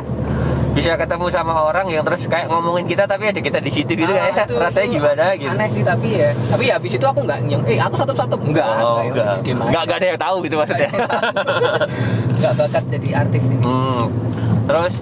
Bisa 0.75 0.91
ketemu 0.93 1.31
sama 1.31 1.55
orang 1.61 1.87
yang 1.87 2.03
terus 2.03 2.27
kayak 2.27 2.51
ngomongin 2.51 2.83
kita 2.83 3.07
tapi 3.07 3.31
ada 3.31 3.39
kita 3.39 3.57
di 3.57 3.71
situ 3.71 3.95
gitu 3.95 4.11
Ah, 4.11 4.27
kayak 4.27 4.43
itu- 4.45 4.59
rasanya 4.59 4.83
itu 4.85 4.93
gimana 4.93 5.25
gitu. 5.33 5.55
Aneh 5.55 5.69
sih 5.71 5.79
tapi 5.81 6.07
ya. 6.13 6.35
Tapi 6.51 6.63
ya 6.67 6.73
habis 6.75 6.91
itu 6.91 7.05
aku 7.05 7.19
nggak 7.23 7.39
yang 7.47 7.63
eh 7.63 7.79
aku 7.79 7.95
satu-satu 7.95 8.35
enggak. 8.37 8.67
Oh, 8.77 8.99
Kayak 8.99 9.07
enggak. 9.09 9.35
diem 9.39 9.55
aja. 9.55 9.65
Enggak 9.65 9.81
enggak 9.81 9.97
ada 9.97 10.07
yang 10.11 10.19
tahu 10.19 10.35
gitu 10.43 10.55
maksudnya. 10.57 10.89
nggak 12.39 12.53
bakat 12.55 12.83
jadi 12.91 13.07
artis 13.17 13.43
ini. 13.47 13.63
Hmm. 13.63 14.03
Terus 14.67 14.93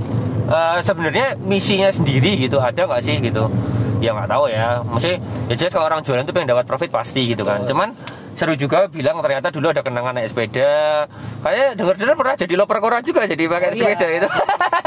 eh, 0.45 0.77
sebenarnya 0.81 1.27
misinya 1.39 1.89
sendiri 1.89 2.31
gitu 2.37 2.61
ada 2.61 2.81
nggak 2.83 3.01
sih 3.01 3.17
gitu? 3.17 3.49
Ya 3.97 4.13
nggak 4.13 4.29
tahu 4.29 4.45
ya. 4.49 4.83
Mesti 4.83 5.11
ya 5.49 5.55
jelas 5.57 5.73
kalau 5.73 5.85
orang 5.87 6.05
jualan 6.05 6.21
tuh 6.21 6.33
pengen 6.33 6.49
dapat 6.49 6.65
profit 6.65 6.89
pasti 6.91 7.25
gitu 7.25 7.41
kan. 7.41 7.63
Betul. 7.63 7.73
Cuman 7.73 7.89
seru 8.33 8.53
juga 8.53 8.85
bilang 8.87 9.17
ternyata 9.19 9.47
dulu 9.47 9.69
ada 9.69 9.79
kenangan 9.79 10.13
naik 10.13 10.27
sepeda. 10.27 11.05
Kayak 11.39 11.77
denger-denger 11.77 12.15
pernah 12.15 12.35
jadi 12.35 12.53
loper 12.55 12.77
koran 12.79 13.01
juga 13.01 13.23
jadi 13.23 13.43
pakai 13.45 13.67
Oh, 13.67 13.71
iya. 13.71 13.77
sepeda 13.79 14.07
itu. 14.11 14.27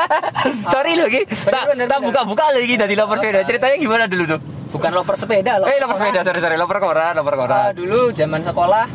Sorry 0.72 0.92
loh 0.94 1.06
Ki. 1.06 1.22
Tak 1.26 1.62
tak 1.76 2.00
buka-buka 2.00 2.44
lagi 2.50 2.74
dari 2.74 2.94
loper 2.94 3.16
sepeda. 3.18 3.40
Ceritanya 3.42 3.76
gimana 3.76 4.04
dulu 4.06 4.24
tuh? 4.28 4.40
Bukan 4.68 4.90
loper 4.92 5.14
sepeda 5.14 5.52
loh. 5.56 5.66
Eh 5.66 5.78
loper 5.78 5.96
sepeda, 5.96 6.20
sorry 6.22 6.40
sorry 6.40 6.56
loper 6.56 6.78
koran, 6.78 7.12
loper 7.14 7.34
koran. 7.36 7.56
Ah, 7.56 7.70
dulu 7.70 8.10
zaman 8.12 8.42
sekolah 8.42 8.86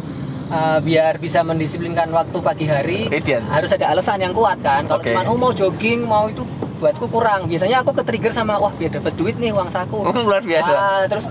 ah, 0.49 0.77
biar 0.77 1.17
bisa 1.17 1.41
mendisiplinkan 1.41 2.11
waktu 2.11 2.37
pagi 2.37 2.65
hari 2.67 2.99
Itian. 3.07 3.47
harus 3.47 3.71
ada 3.71 3.89
alasan 3.89 4.19
yang 4.19 4.31
kuat 4.31 4.59
kan. 4.59 4.85
Kalau 4.85 4.99
Oke. 4.99 5.09
cuma 5.09 5.23
oh 5.25 5.37
mau 5.39 5.51
jogging 5.51 6.03
mau 6.03 6.27
itu 6.27 6.43
buatku 6.77 7.07
kurang. 7.07 7.47
Biasanya 7.47 7.81
aku 7.81 7.93
ke 7.93 8.03
trigger 8.03 8.31
sama 8.31 8.57
wah 8.57 8.71
biar 8.71 8.91
dapat 8.93 9.15
duit 9.15 9.35
nih 9.37 9.49
uang 9.49 9.71
saku. 9.71 10.03
Luar 10.27 10.43
biasa. 10.43 10.71
Ah, 10.71 11.03
terus 11.07 11.25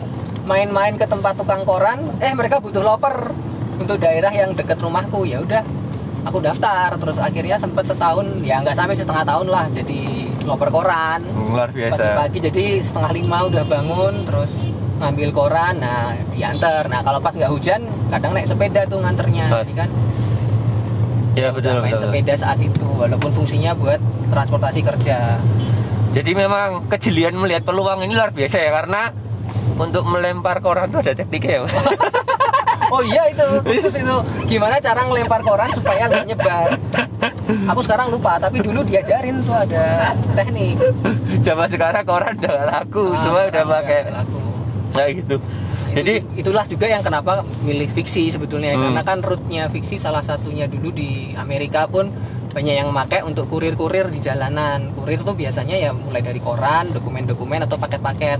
main-main 0.50 0.98
ke 0.98 1.06
tempat 1.06 1.38
tukang 1.38 1.62
koran, 1.62 2.10
eh 2.18 2.34
mereka 2.34 2.58
butuh 2.58 2.82
loper 2.82 3.30
untuk 3.78 4.02
daerah 4.02 4.34
yang 4.34 4.50
dekat 4.58 4.82
rumahku. 4.82 5.22
Ya 5.22 5.38
udah, 5.38 5.62
aku 6.26 6.42
daftar. 6.42 6.98
Terus 6.98 7.22
akhirnya 7.22 7.54
sempet 7.54 7.86
setahun, 7.86 8.42
ya 8.42 8.58
nggak 8.58 8.74
sampai 8.74 8.98
setengah 8.98 9.22
tahun 9.22 9.46
lah 9.46 9.70
jadi 9.70 10.00
loper 10.42 10.68
koran. 10.74 11.22
Luar 11.54 11.70
biasa. 11.70 12.02
Pagi-pagi 12.02 12.38
jadi 12.50 12.64
setengah 12.82 13.10
lima 13.14 13.38
udah 13.46 13.62
bangun, 13.62 14.26
terus 14.26 14.58
ngambil 14.98 15.30
koran, 15.30 15.78
nah 15.78 16.18
diantar. 16.34 16.90
Nah 16.90 17.00
kalau 17.06 17.22
pas 17.22 17.32
nggak 17.32 17.52
hujan, 17.54 17.86
kadang 18.10 18.34
naik 18.34 18.50
sepeda 18.50 18.82
tuh 18.90 18.98
nganternya, 18.98 19.46
jadi 19.62 19.74
kan. 19.86 19.90
Ya, 21.38 21.54
betul, 21.54 21.78
main 21.78 21.94
betul. 21.94 22.10
sepeda 22.10 22.34
saat 22.34 22.58
itu 22.58 22.82
walaupun 22.98 23.30
fungsinya 23.30 23.70
buat 23.78 24.02
transportasi 24.34 24.82
kerja 24.82 25.38
Jadi 26.10 26.34
memang 26.34 26.90
kejelian 26.90 27.38
melihat 27.38 27.62
peluang 27.62 28.02
ini 28.02 28.18
luar 28.18 28.34
biasa 28.34 28.58
ya 28.58 28.74
karena 28.74 29.14
untuk 29.80 30.04
melempar 30.04 30.60
koran 30.60 30.86
tuh 30.86 31.00
ada 31.00 31.12
tekniknya 31.14 31.50
ya. 31.50 31.60
Pak. 31.64 31.72
oh 32.92 33.02
iya 33.02 33.22
itu 33.26 33.46
khusus 33.62 33.94
itu 33.94 34.16
gimana 34.46 34.76
cara 34.78 35.00
ngelempar 35.02 35.40
koran 35.40 35.70
supaya 35.70 36.04
nggak 36.04 36.26
nyebar 36.26 36.68
aku 37.64 37.80
sekarang 37.80 38.10
lupa 38.10 38.34
tapi 38.36 38.58
dulu 38.58 38.82
diajarin 38.82 39.40
tuh 39.40 39.54
ada 39.54 40.10
teknik 40.34 40.74
Zaman 41.40 41.66
sekarang 41.66 42.02
koran 42.04 42.34
udah 42.36 42.50
nggak 42.50 42.68
laku, 42.68 43.04
Ah, 43.08 43.18
semua 43.18 43.42
udah 43.46 43.64
pakai 43.64 44.00
laku. 44.10 44.40
nah 44.90 45.06
gitu. 45.08 45.36
Jadi 45.90 46.12
Itu- 46.20 46.50
itulah 46.50 46.64
juga 46.64 46.86
yang 46.86 47.00
kenapa 47.00 47.32
milih 47.60 47.90
fiksi 47.90 48.28
sebetulnya 48.28 48.74
Hmm. 48.74 48.82
karena 48.84 49.02
kan 49.02 49.18
rootnya 49.20 49.66
fiksi 49.66 49.96
salah 49.96 50.20
satunya 50.20 50.66
dulu 50.66 50.90
di 50.90 51.34
Amerika 51.34 51.86
pun 51.86 52.10
banyak 52.50 52.74
yang 52.76 52.90
memakai 52.90 53.22
untuk 53.22 53.46
kurir-kurir 53.46 54.06
di 54.06 54.18
jalanan 54.18 54.90
kurir 54.92 55.18
tuh 55.20 55.34
biasanya 55.34 55.76
ya 55.76 55.90
mulai 55.90 56.18
dari 56.20 56.38
koran 56.38 56.90
dokumen-dokumen 56.90 57.62
atau 57.64 57.74
paket-paket 57.76 58.38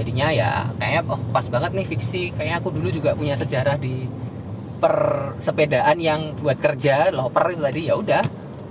jadinya 0.00 0.32
ya 0.32 0.50
kayaknya 0.80 1.00
oh 1.12 1.20
pas 1.30 1.44
banget 1.52 1.70
nih 1.76 1.86
fiksi. 1.86 2.32
Kayaknya 2.32 2.56
aku 2.64 2.68
dulu 2.72 2.88
juga 2.88 3.12
punya 3.12 3.36
sejarah 3.36 3.76
di 3.76 4.08
persepedaan 4.80 6.00
yang 6.00 6.34
buat 6.40 6.56
kerja 6.56 7.12
loper 7.12 7.52
itu 7.52 7.62
tadi. 7.62 7.80
Ya 7.86 7.94
udah 8.00 8.22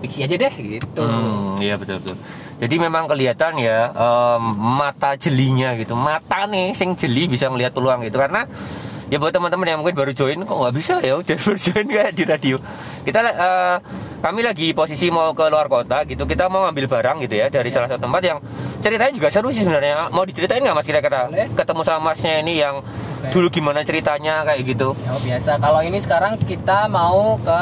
fiksi 0.01 0.25
aja 0.25 0.35
deh 0.35 0.53
gitu. 0.57 1.05
Hmm, 1.05 1.59
iya 1.61 1.77
betul 1.77 2.01
betul. 2.01 2.17
Jadi 2.59 2.75
memang 2.75 3.07
kelihatan 3.07 3.55
ya 3.55 3.93
em, 3.95 4.43
mata 4.57 5.15
jelinya 5.15 5.79
gitu, 5.79 5.95
mata 5.95 6.43
nih 6.43 6.75
sing 6.75 6.91
jeli 6.99 7.31
bisa 7.31 7.47
ngelihat 7.47 7.71
peluang 7.71 8.03
gitu. 8.03 8.19
Karena 8.19 8.43
ya 9.09 9.17
buat 9.17 9.33
teman-teman 9.33 9.65
yang 9.65 9.79
mungkin 9.81 9.97
baru 9.97 10.13
join 10.13 10.37
kok 10.45 10.53
nggak 10.53 10.75
bisa 10.77 11.01
ya 11.01 11.17
udah 11.17 11.37
baru 11.45 11.59
join 11.59 11.85
kayak 11.89 12.11
di 12.13 12.23
radio. 12.25 12.55
Kita 13.03 13.19
eh, 13.25 13.75
kami 14.21 14.41
lagi 14.45 14.71
posisi 14.77 15.09
mau 15.09 15.33
ke 15.33 15.45
luar 15.49 15.65
kota 15.65 16.05
gitu, 16.05 16.29
kita 16.29 16.45
mau 16.47 16.69
ngambil 16.69 16.85
barang 16.85 17.17
gitu 17.25 17.35
ya 17.39 17.47
dari 17.49 17.69
salah 17.73 17.89
satu 17.89 18.05
tempat 18.05 18.21
yang 18.21 18.37
ceritanya 18.79 19.13
juga 19.15 19.27
seru 19.33 19.49
sih 19.49 19.65
sebenarnya. 19.65 20.13
Mau 20.13 20.23
diceritain 20.23 20.61
nggak 20.61 20.77
mas 20.77 20.85
kira-kira? 20.87 21.27
Ketemu 21.57 21.81
sama 21.81 22.13
masnya 22.13 22.39
ini 22.39 22.61
yang 22.61 22.79
Oke. 22.79 23.31
dulu 23.33 23.47
gimana 23.49 23.81
ceritanya 23.81 24.45
kayak 24.45 24.61
gitu. 24.63 24.93
Ya 25.03 25.15
biasa. 25.17 25.51
Kalau 25.57 25.81
ini 25.81 25.97
sekarang 25.99 26.33
kita 26.39 26.87
mau 26.87 27.35
ke 27.41 27.59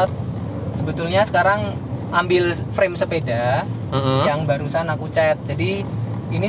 sebetulnya 0.78 1.26
sekarang 1.26 1.74
ambil 2.08 2.56
frame 2.72 2.96
sepeda 2.96 3.68
Mm-mm. 3.92 4.24
yang 4.24 4.44
barusan 4.48 4.88
aku 4.88 5.08
chat. 5.12 5.36
Jadi 5.48 5.84
ini 6.32 6.48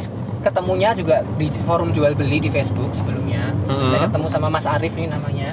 ketemunya 0.49 0.97
juga 0.97 1.21
di 1.37 1.53
forum 1.69 1.93
jual 1.93 2.17
beli 2.17 2.41
di 2.41 2.49
Facebook 2.49 2.91
sebelumnya. 2.97 3.53
Mm-mm. 3.69 3.93
Saya 3.93 4.01
ketemu 4.09 4.27
sama 4.33 4.49
Mas 4.49 4.65
Arif 4.65 4.93
ini 4.97 5.09
namanya. 5.13 5.53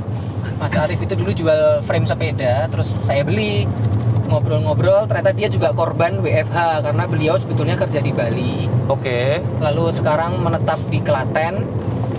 Mas 0.56 0.72
Arif 0.72 1.00
itu 1.04 1.14
dulu 1.20 1.32
jual 1.36 1.84
frame 1.84 2.08
sepeda, 2.08 2.72
terus 2.72 2.96
saya 3.04 3.28
beli 3.28 3.68
ngobrol-ngobrol 4.26 5.06
ternyata 5.06 5.32
dia 5.38 5.46
juga 5.46 5.70
korban 5.70 6.18
WFH 6.18 6.82
karena 6.82 7.04
beliau 7.06 7.36
sebetulnya 7.38 7.78
kerja 7.78 8.02
di 8.02 8.10
Bali 8.10 8.66
Oke. 8.90 9.38
lalu 9.62 9.94
sekarang 9.94 10.42
menetap 10.42 10.82
di 10.90 10.98
Klaten 10.98 11.62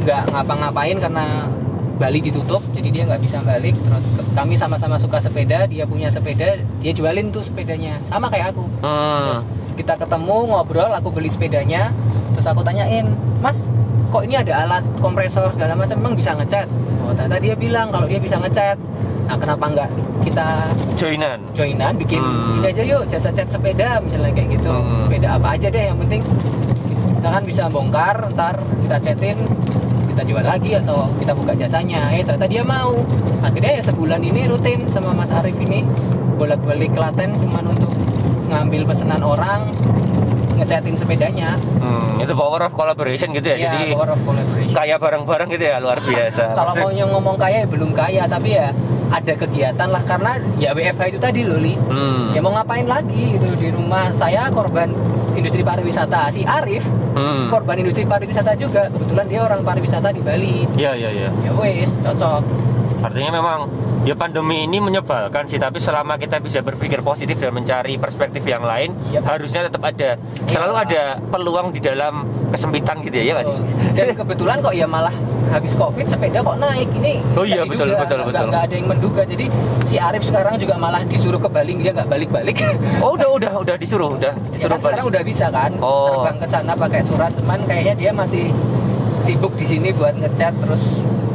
nggak 0.07 0.31
ngapa-ngapain 0.31 1.03
karena 1.03 1.51
Bali 1.99 2.23
ditutup 2.23 2.63
jadi 2.79 2.89
dia 2.95 3.03
nggak 3.11 3.23
bisa 3.25 3.43
balik 3.43 3.75
terus 3.75 4.05
kami 4.39 4.55
sama-sama 4.55 4.95
suka 5.01 5.19
sepeda 5.19 5.67
dia 5.67 5.83
punya 5.83 6.07
sepeda 6.07 6.61
dia 6.79 6.93
jualin 6.95 7.35
tuh 7.35 7.43
sepedanya 7.43 7.99
sama 8.07 8.31
kayak 8.31 8.55
aku 8.55 8.65
terus 8.79 9.43
Hmm. 9.43 9.66
Kita 9.77 9.95
ketemu 9.95 10.37
ngobrol 10.51 10.91
aku 10.91 11.13
beli 11.13 11.29
sepedanya 11.29 11.93
terus 12.33 12.49
aku 12.49 12.65
tanyain 12.65 13.13
mas 13.39 13.61
kok 14.07 14.23
ini 14.25 14.39
ada 14.39 14.65
alat 14.65 14.85
kompresor 15.03 15.51
segala 15.51 15.75
macam? 15.75 15.99
Emang 15.99 16.15
bisa 16.15 16.31
ngecat? 16.33 16.71
Oh 17.03 17.13
ternyata 17.13 17.43
dia 17.43 17.55
bilang 17.59 17.91
kalau 17.91 18.07
dia 18.07 18.23
bisa 18.23 18.39
ngecat. 18.39 18.79
Nah 19.27 19.35
kenapa 19.35 19.65
nggak 19.67 19.91
kita 20.23 20.47
Joinan. 20.95 21.39
joinan 21.53 21.93
bikin 21.99 22.23
Hmm. 22.23 22.63
ini 22.63 22.67
aja 22.71 22.83
yuk 22.87 23.03
jasa 23.11 23.35
cat 23.35 23.51
sepeda 23.51 23.99
misalnya 23.99 24.31
kayak 24.31 24.59
gitu. 24.59 24.71
Hmm. 24.71 25.03
sepeda 25.03 25.29
apa 25.35 25.59
aja 25.59 25.67
deh 25.67 25.85
yang 25.91 25.99
penting 25.99 26.23
kita 27.19 27.29
kan 27.29 27.43
bisa 27.43 27.63
bongkar 27.67 28.17
ntar 28.39 28.55
kita 28.87 28.97
catin 29.03 29.37
kita 30.15 30.23
jual 30.23 30.45
lagi 30.47 30.71
atau 30.79 31.11
kita 31.19 31.33
buka 31.35 31.53
jasanya. 31.53 32.09
Eh 32.15 32.23
ternyata 32.23 32.47
dia 32.47 32.63
mau. 32.63 32.95
Akhirnya 33.43 33.73
ya 33.77 33.83
sebulan 33.85 34.23
ini 34.23 34.49
rutin 34.49 34.87
sama 34.89 35.13
Mas 35.13 35.29
Arif 35.29 35.59
ini. 35.61 35.83
Bolak-balik 36.39 36.95
Klaten 36.95 37.37
cuman 37.37 37.75
untuk 37.75 37.91
ngambil 38.47 38.83
pesanan 38.85 39.21
orang 39.21 39.61
ngecatin 40.57 40.97
sepedanya 40.97 41.61
Hmm, 41.77 42.17
itu 42.17 42.33
power 42.33 42.63
of 42.63 42.73
collaboration 42.73 43.29
gitu 43.31 43.45
ya. 43.47 43.57
ya 43.57 43.63
Jadi 43.69 43.93
power 43.93 44.11
of 44.11 44.21
collaboration 44.23 44.73
kaya 44.73 44.97
bareng-bareng 44.97 45.49
gitu 45.51 45.65
ya 45.65 45.77
luar 45.77 45.99
biasa. 45.99 46.43
kalau 46.51 46.73
Maksud- 46.73 46.83
mau 46.97 47.09
ngomong 47.13 47.37
kaya 47.37 47.57
ya 47.59 47.69
belum 47.69 47.91
kaya 47.93 48.23
tapi 48.25 48.49
ya 48.53 48.73
ada 49.07 49.33
kegiatan 49.35 49.87
lah 49.87 50.03
karena 50.03 50.33
ya 50.57 50.73
WFH 50.73 51.03
itu 51.09 51.21
tadi 51.21 51.41
loh 51.43 51.57
Li 51.57 51.77
Hmm. 51.77 52.33
ya 52.33 52.41
mau 52.41 52.51
ngapain 52.53 52.83
lagi 52.85 53.37
gitu 53.37 53.53
di 53.55 53.69
rumah 53.71 54.09
saya 54.11 54.49
korban 54.49 54.91
industri 55.33 55.61
pariwisata 55.61 56.33
si 56.33 56.43
Arif 56.43 56.83
Hmm. 57.13 57.47
korban 57.47 57.77
industri 57.77 58.03
pariwisata 58.03 58.57
juga 58.57 58.89
kebetulan 58.89 59.27
dia 59.27 59.41
orang 59.43 59.61
pariwisata 59.61 60.09
di 60.09 60.21
Bali 60.21 60.65
Iya 60.75 60.97
iya 60.97 61.11
iya. 61.13 61.29
ya 61.39 61.53
wes 61.53 61.93
cocok 62.01 62.43
Artinya 62.99 63.31
memang 63.33 63.59
ya 64.03 64.15
pandemi 64.15 64.63
ini 64.63 64.79
menyebalkan 64.79 65.45
sih, 65.45 65.57
tapi 65.57 65.77
selama 65.79 66.17
kita 66.17 66.39
bisa 66.39 66.61
berpikir 66.61 67.01
positif 67.01 67.37
dan 67.37 67.51
mencari 67.51 67.97
perspektif 67.97 68.43
yang 68.43 68.63
lain, 68.63 68.95
Yap. 69.11 69.27
harusnya 69.27 69.67
tetap 69.67 69.83
ada 69.83 70.17
selalu 70.47 70.73
Iya. 70.73 70.83
ada 70.83 71.03
peluang 71.27 71.67
di 71.71 71.81
dalam 71.81 72.15
kesempitan 72.49 73.03
gitu 73.03 73.17
ya, 73.17 73.25
ya 73.25 73.33
nggak 73.35 73.47
sih? 73.47 73.59
dan 73.93 74.07
kebetulan 74.15 74.57
kok 74.59 74.73
ya 74.73 74.87
malah 74.87 75.13
habis 75.49 75.73
covid 75.73 76.05
sepeda 76.05 76.41
kok 76.41 76.57
naik 76.57 76.89
ini 76.95 77.19
Oh 77.33 77.43
iya, 77.43 77.63
betul, 77.63 77.89
diduga, 77.89 78.05
betul, 78.05 78.21
betul. 78.25 78.47
nggak 78.49 78.63
ada 78.63 78.75
yang 78.75 78.87
menduga 78.87 79.23
jadi 79.25 79.47
si 79.85 79.97
Arif 79.97 80.23
sekarang 80.23 80.55
juga 80.55 80.75
malah 80.77 81.03
disuruh 81.03 81.39
ke 81.39 81.49
Bali 81.49 81.73
dia 81.77 81.93
nggak 81.93 82.07
balik-balik 82.07 82.57
Oh 82.99 83.15
udah 83.15 83.29
udah 83.33 83.53
udah 83.57 83.77
disuruh 83.77 84.11
udah 84.13 84.33
Ya 84.33 84.53
disuruh 84.53 84.71
kan 84.71 84.81
sekarang 84.81 85.05
balik. 85.05 85.13
udah 85.15 85.23
bisa 85.25 85.47
kan 85.49 85.71
Oh. 85.79 86.23
terbang 86.23 86.37
ke 86.39 86.47
sana 86.47 86.73
pakai 86.75 87.01
surat 87.03 87.31
cuman 87.35 87.59
kayaknya 87.65 87.95
dia 87.97 88.11
masih 88.13 88.45
sibuk 89.21 89.53
di 89.55 89.67
sini 89.67 89.91
buat 89.91 90.15
ngecat 90.15 90.55
terus 90.59 90.83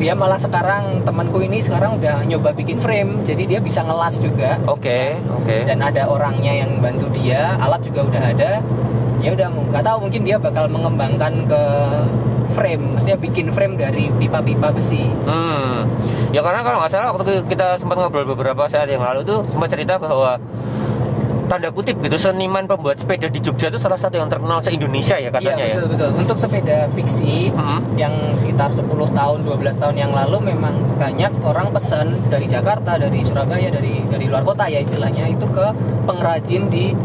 dia 0.02 0.18
malah 0.18 0.36
sekarang 0.36 1.06
temanku 1.06 1.40
ini 1.40 1.62
sekarang 1.62 2.02
udah 2.02 2.26
nyoba 2.26 2.50
bikin 2.52 2.82
frame 2.82 3.22
jadi 3.22 3.44
dia 3.46 3.60
bisa 3.62 3.86
ngelas 3.86 4.18
juga 4.18 4.58
Oke 4.66 5.14
oke. 5.30 5.58
dan 5.64 5.78
ada 5.80 6.10
orangnya 6.10 6.52
yang 6.58 6.82
bantu 6.82 7.06
dia 7.14 7.54
alat 7.56 7.86
juga 7.86 8.10
udah 8.10 8.24
ada 8.28 8.52
ya 9.22 9.30
udah 9.32 9.48
nggak 9.70 9.84
tahu 9.86 9.98
mungkin 10.02 10.22
dia 10.26 10.42
bakal 10.42 10.66
mengembangkan 10.66 11.46
ke 11.46 11.62
frame 12.52 12.98
maksudnya 12.98 13.16
bikin 13.16 13.54
frame 13.54 13.78
dari 13.78 14.10
pipa-pipa 14.12 14.74
besi 14.74 15.06
Hmm. 15.24 15.86
Ya 16.32 16.42
karena 16.42 16.64
kalau 16.64 16.82
nggak 16.82 16.92
salah 16.92 17.14
waktu 17.14 17.46
kita 17.46 17.78
sempat 17.78 17.96
ngobrol 17.96 18.26
beberapa 18.26 18.66
saat 18.66 18.88
yang 18.88 19.00
lalu 19.00 19.22
tuh 19.22 19.46
sempat 19.46 19.70
cerita 19.70 19.96
bahwa 19.96 20.42
tanda 21.52 21.68
kutip 21.68 22.00
gitu 22.00 22.16
seniman 22.16 22.64
pembuat 22.64 22.96
sepeda 22.96 23.28
di 23.28 23.44
Jogja 23.44 23.68
itu 23.68 23.76
salah 23.76 24.00
satu 24.00 24.16
yang 24.16 24.32
terkenal 24.32 24.64
se 24.64 24.72
Indonesia 24.72 25.20
ya 25.20 25.28
katanya 25.28 25.60
iya 25.60 25.68
ya. 25.68 25.76
betul 25.76 25.88
betul 25.92 26.10
untuk 26.16 26.38
sepeda 26.40 26.88
fiksi 26.96 27.52
Hmm. 27.52 27.84
yang 28.00 28.16
sekitar 28.40 28.72
10 28.72 28.88
tahun 28.88 29.38
12 29.44 29.76
tahun 29.76 29.96
yang 30.00 30.16
lalu 30.16 30.48
memang 30.48 30.72
banyak 30.96 31.28
orang 31.44 31.76
pesan 31.76 32.16
dari 32.32 32.48
Jakarta 32.48 32.96
dari 32.96 33.20
Surabaya 33.22 33.68
dari 33.68 34.00
dari 34.08 34.32
luar 34.32 34.48
kota 34.48 34.64
ya 34.66 34.80
istilahnya 34.80 35.28
itu 35.28 35.44
ke 35.52 35.68
pengrajin 36.08 36.72
di 36.72 36.96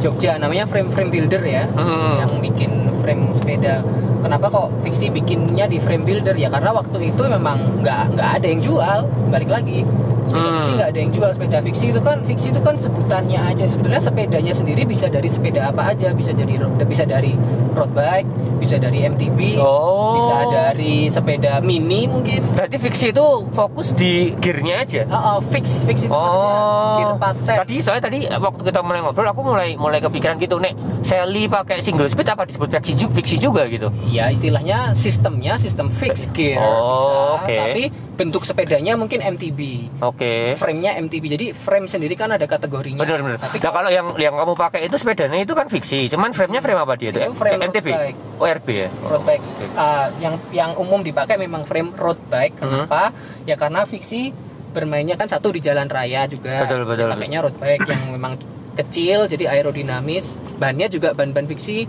Jogja 0.00 0.40
namanya 0.40 0.64
frame 0.64 0.88
frame 0.88 1.12
builder 1.12 1.44
ya 1.44 1.68
Hmm. 1.68 2.16
yang 2.24 2.32
bikin 2.40 2.72
frame 3.04 3.36
sepeda 3.36 3.84
kenapa 4.24 4.48
kok 4.48 4.72
fiksi 4.80 5.12
bikinnya 5.12 5.68
di 5.68 5.76
frame 5.76 6.02
builder 6.02 6.32
ya 6.32 6.48
karena 6.48 6.72
waktu 6.72 7.12
itu 7.12 7.22
memang 7.28 7.84
nggak 7.84 8.16
nggak 8.16 8.30
ada 8.40 8.46
yang 8.48 8.60
jual 8.64 8.98
balik 9.28 9.52
lagi 9.52 9.84
sepeda 10.26 10.46
Hmm. 10.46 10.56
fiksi 10.60 10.72
nggak 10.76 10.88
ada 10.90 10.98
yang 10.98 11.10
jual 11.14 11.30
sepeda 11.32 11.58
fiksi 11.62 11.86
itu 11.94 12.00
kan 12.02 12.16
fiksi 12.26 12.48
itu 12.50 12.60
kan 12.60 12.74
sebutannya 12.76 13.40
aja 13.40 13.64
sebetulnya 13.66 14.02
sepedanya 14.02 14.52
sendiri 14.52 14.82
bisa 14.84 15.06
dari 15.06 15.28
sepeda 15.30 15.70
apa 15.70 15.94
aja 15.94 16.10
bisa 16.12 16.34
jadi 16.34 16.54
bisa 16.86 17.04
dari 17.06 17.38
road 17.76 17.92
bike 17.92 18.24
bisa 18.56 18.76
dari 18.76 19.04
MTB 19.04 19.38
Oh. 19.56 20.16
bisa 20.16 20.36
dari 20.48 21.06
sepeda 21.06 21.60
mini 21.60 22.08
mungkin 22.08 22.40
Berarti 22.50 22.76
fiksi 22.78 23.06
itu 23.10 23.26
fokus 23.50 23.92
di 23.92 24.32
gearnya 24.34 24.76
aja. 24.80 25.02
Oh, 25.06 25.14
oh, 25.14 25.38
fix 25.46 25.84
fix 25.84 26.02
itu 26.02 26.10
maksudnya 26.10 26.56
Oh, 26.56 26.96
gear 26.96 27.12
paten 27.16 27.56
tadi 27.56 27.76
soalnya 27.78 28.02
tadi 28.02 28.18
waktu 28.26 28.62
kita 28.64 28.80
mulai 28.80 29.00
ngobrol 29.00 29.28
aku 29.28 29.40
mulai 29.42 29.68
mulai 29.76 30.00
kepikiran 30.00 30.36
gitu 30.36 30.56
nek 30.56 30.72
Sally 31.02 31.46
pakai 31.46 31.78
single 31.78 32.08
speed 32.08 32.26
apa 32.26 32.42
disebut 32.44 32.66
fiksi 32.72 32.92
juga, 32.96 33.12
fiksi 33.14 33.36
juga 33.36 33.62
gitu. 33.66 33.92
Ya 34.06 34.26
istilahnya 34.26 34.90
sistemnya 34.92 35.54
sistem 35.54 35.86
fixed 35.88 36.32
gear 36.32 36.58
Oh, 36.58 37.36
bisa, 37.36 37.44
oke. 37.44 37.54
tapi 37.54 37.82
bentuk 38.16 38.42
sepedanya 38.42 38.96
mungkin 38.96 39.20
MTB. 39.20 39.92
Oke. 40.00 40.56
Frame-nya 40.56 40.96
MTB. 40.98 41.24
Jadi 41.28 41.46
frame 41.52 41.84
sendiri 41.84 42.16
kan 42.16 42.32
ada 42.32 42.42
kategorinya. 42.42 42.96
Benar 42.96 43.20
benar. 43.20 43.38
Tapi 43.38 43.60
Nah 43.60 43.70
kalau 43.70 43.90
yang 43.90 44.06
yang 44.16 44.34
kamu 44.34 44.56
pakai 44.56 44.80
itu 44.82 44.96
sepedanya 44.96 45.36
itu 45.36 45.52
kan 45.52 45.68
fiksi, 45.68 46.08
cuman 46.08 46.32
frame-nya 46.32 46.58
frame 46.58 46.80
apa 46.80 46.96
dia 46.96 47.12
itu? 47.12 47.20
Itu 47.20 47.36
frame 47.36 47.60
MTB. 47.72 47.86
bike. 47.90 48.18
Oh 48.36 48.46
RB 48.46 48.68
ya. 48.68 48.88
road 49.00 49.24
bike 49.24 49.44
ah, 49.74 50.12
yang 50.20 50.34
yang 50.52 50.70
umum 50.76 51.00
dipakai 51.00 51.40
memang 51.40 51.64
frame 51.64 51.94
road 51.96 52.20
bike. 52.28 52.56
Mhm. 52.60 52.86
Kenapa? 52.86 53.10
Ya 53.48 53.56
karena 53.56 53.88
fiksi 53.88 54.30
bermainnya 54.76 55.16
kan 55.16 55.24
satu 55.26 55.50
di 55.54 55.64
jalan 55.64 55.88
raya 55.88 56.28
juga. 56.28 56.68
Betul, 56.68 56.84
betul. 56.84 57.08
Pakainya 57.08 57.38
road 57.40 57.56
bike 57.56 57.86
yang 57.88 58.02
memang 58.12 58.36
kecil 58.76 59.24
jadi 59.24 59.56
aerodinamis. 59.56 60.36
Bannya 60.60 60.86
juga 60.92 61.16
ban-ban 61.16 61.48
fiksi 61.48 61.88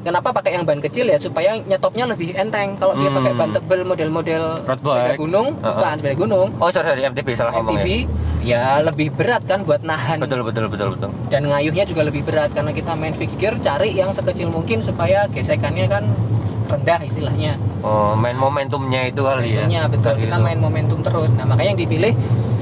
kenapa 0.00 0.28
pakai 0.30 0.50
yang 0.52 0.64
ban 0.64 0.78
kecil 0.78 1.04
ya 1.04 1.16
supaya 1.16 1.56
nyetopnya 1.58 2.04
lebih 2.06 2.32
enteng 2.32 2.74
kalau 2.76 2.94
dia 2.94 3.06
Hmm. 3.06 3.18
pakai 3.18 3.32
ban 3.34 3.50
tebel 3.50 3.80
model-model 3.82 4.42
Road 4.62 4.80
sepeda 4.80 5.04
bike. 5.06 5.18
gunung 5.18 5.46
Uh-uh. 5.54 5.74
bukan 5.74 5.96
sepeda 5.96 6.16
gunung 6.16 6.48
Oh 6.56 6.68
sorry, 6.68 6.86
sorry 6.86 7.02
MTB 7.04 7.28
salah 7.32 7.52
ngomong 7.52 7.76
MTB 7.76 7.88
ya. 7.88 8.00
ya 8.42 8.64
lebih 8.82 9.08
berat 9.10 9.42
kan 9.44 9.60
buat 9.62 9.82
nahan 9.82 10.18
Betul 10.18 10.40
betul 10.42 10.66
betul 10.66 10.88
betul. 10.94 11.10
dan 11.28 11.42
ngayuhnya 11.44 11.84
juga 11.84 12.02
lebih 12.02 12.22
berat 12.22 12.50
karena 12.50 12.72
kita 12.72 12.92
main 12.92 13.12
fixed 13.12 13.36
gear 13.36 13.54
cari 13.56 13.92
yang 13.92 14.10
sekecil 14.10 14.48
mungkin 14.48 14.80
supaya 14.80 15.28
gesekannya 15.28 15.86
kan 15.86 16.04
rendah 16.66 17.00
istilahnya 17.02 17.60
Oh 17.80 18.12
main 18.14 18.36
momentumnya 18.36 19.04
itu 19.06 19.20
kali 19.20 19.52
ya. 19.52 19.64
Momentumnya 19.64 19.82
betul 19.88 20.12
Kali 20.12 20.22
kita 20.22 20.36
itu. 20.36 20.44
main 20.44 20.58
momentum 20.58 20.98
terus 21.00 21.30
nah 21.32 21.44
makanya 21.44 21.68
yang 21.70 21.80
dipilih 21.80 22.12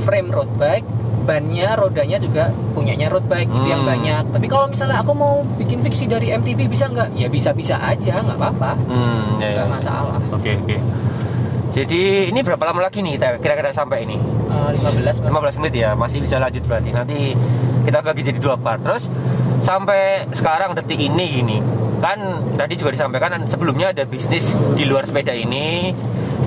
frame 0.00 0.28
road 0.28 0.50
bike 0.56 0.86
bannya 1.28 1.76
rodanya 1.76 2.16
juga 2.16 2.44
punyanya 2.72 3.06
road 3.06 3.28
bike 3.28 3.52
itu 3.52 3.68
yang 3.68 3.84
Hmm. 3.84 3.92
banyak 3.92 4.22
tapi 4.32 4.46
kalau 4.46 4.66
misalnya 4.66 4.96
aku 4.96 5.12
mau 5.12 5.34
bikin 5.54 5.78
fiksi 5.78 6.08
dari 6.08 6.32
MTB 6.32 6.64
bisa 6.66 6.88
nggak 6.88 7.12
ya 7.12 7.28
bisa 7.28 7.52
bisa 7.52 7.76
aja 7.76 8.16
nggak 8.16 8.34
apa-apa 8.34 8.72
Hmm 8.82 9.36
ya, 9.36 9.46
ya. 9.46 9.54
nggak 9.54 9.68
masalah 9.70 10.16
Oke 10.30 10.56
oke. 10.56 10.76
Jadi 11.68 12.00
ini 12.26 12.40
berapa 12.40 12.64
lama 12.64 12.80
lagi 12.80 12.98
nih 12.98 13.14
kita 13.14 13.28
kira-kira 13.38 13.70
sampai 13.70 14.02
ini? 14.02 14.16
Eh, 14.16 14.72
15 14.74 15.20
Pak. 15.20 15.28
15 15.28 15.60
menit 15.60 15.74
ya 15.76 15.92
masih 15.92 16.18
bisa 16.18 16.36
lanjut 16.36 16.64
berarti 16.64 16.90
nanti 16.90 17.36
kita 17.84 18.00
bagi 18.00 18.22
jadi 18.22 18.38
dua 18.38 18.56
part 18.56 18.80
terus 18.80 19.06
sampai 19.60 20.26
sekarang 20.30 20.72
detik 20.72 20.96
ini 20.98 21.24
gini 21.36 21.58
kan 21.98 22.18
tadi 22.54 22.74
juga 22.74 22.94
disampaikan 22.94 23.44
sebelumnya 23.44 23.90
ada 23.90 24.06
bisnis 24.06 24.48
di 24.72 24.86
luar 24.86 25.04
sepeda 25.04 25.30
ini 25.30 25.92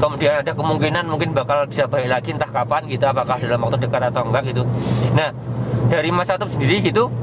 kemudian 0.02 0.42
ada 0.42 0.52
kemungkinan 0.58 1.06
mungkin 1.06 1.38
bakal 1.38 1.70
bisa 1.70 1.86
balik 1.86 2.10
lagi 2.10 2.34
entah 2.34 2.50
kapan 2.50 2.90
gitu 2.90 3.06
apakah 3.06 3.38
dalam 3.38 3.62
waktu 3.62 3.78
dekat 3.78 4.02
atau 4.10 4.26
enggak 4.26 4.50
gitu. 4.50 4.66
Nah 5.14 5.30
dari 5.94 6.10
Mas 6.10 6.34
Atop 6.34 6.50
sendiri 6.50 6.82
gitu 6.82 7.14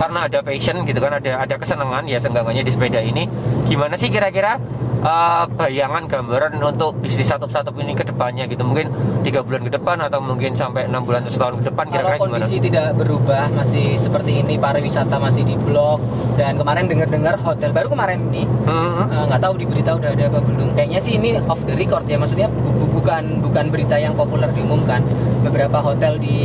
karena 0.00 0.24
ada 0.24 0.40
passion 0.40 0.80
gitu 0.88 0.98
kan 1.02 1.20
ada 1.20 1.44
ada 1.44 1.54
kesenangan 1.60 2.08
ya 2.08 2.16
seenggaknya 2.16 2.64
di 2.64 2.72
sepeda 2.72 3.00
ini 3.04 3.28
gimana 3.68 3.98
sih 4.00 4.08
kira-kira 4.08 4.56
eh, 5.00 5.44
bayangan 5.50 6.04
gambaran 6.04 6.52
untuk 6.58 6.98
bisnis 6.98 7.26
satu-satu 7.26 7.70
ini 7.76 7.92
ke 7.92 8.02
depannya 8.02 8.44
gitu. 8.44 8.62
Mungkin 8.62 8.90
tiga 9.20 9.40
bulan 9.40 9.62
ke 9.62 9.72
depan 9.72 9.96
atau 10.00 10.18
mungkin 10.18 10.52
sampai 10.52 10.84
enam 10.84 11.02
bulan 11.02 11.22
atau 11.22 11.32
setahun 11.32 11.54
ke 11.58 11.64
depan 11.66 11.84
kira-kira 11.86 12.16
gimana? 12.16 12.32
kondisi 12.38 12.56
tidak 12.60 12.86
berubah 12.94 13.44
masih 13.50 13.96
seperti 13.96 14.32
ini 14.38 14.54
pariwisata 14.56 15.16
masih 15.16 15.42
di 15.42 15.56
blok 15.56 16.00
dan 16.34 16.56
kemarin 16.56 16.86
dengar-dengar 16.86 17.34
hotel 17.38 17.70
baru 17.70 17.88
kemarin 17.88 18.18
ini 18.28 18.42
Hmm, 18.64 19.08
Eh, 19.08 19.24
nggak 19.26 19.40
tahu 19.40 19.54
di 19.56 19.64
berita 19.64 19.94
udah 19.94 20.10
ada 20.10 20.24
apa 20.26 20.38
belum. 20.38 20.68
Kayaknya 20.72 21.00
sih 21.00 21.12
ini 21.14 21.38
off 21.42 21.62
the 21.62 21.72
record 21.72 22.04
ya 22.04 22.16
maksudnya 22.16 22.46
bu- 22.46 22.74
bu- 22.74 22.92
bukan 22.94 23.40
bukan 23.40 23.64
berita 23.68 23.96
yang 23.96 24.12
populer 24.12 24.50
diumumkan. 24.50 25.00
Beberapa 25.40 25.78
hotel 25.78 26.18
di 26.18 26.36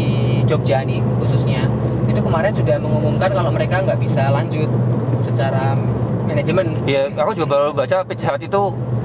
Jogja 0.44 0.82
nih 0.82 1.02
khususnya. 1.18 1.68
Itu 2.04 2.20
kemarin 2.20 2.52
sudah 2.52 2.78
mengumumkan 2.78 3.30
kalau 3.30 3.50
mereka 3.50 3.82
nggak 3.82 3.98
bisa 3.98 4.30
lanjut 4.30 4.70
secara 5.20 5.76
manajemen 6.23 6.65
ya 6.88 7.12
aku 7.13 7.31
juga 7.36 7.47
baru 7.59 7.69
baca 7.75 7.97
Pizza 8.07 8.27
Hut 8.33 8.43
itu 8.43 8.62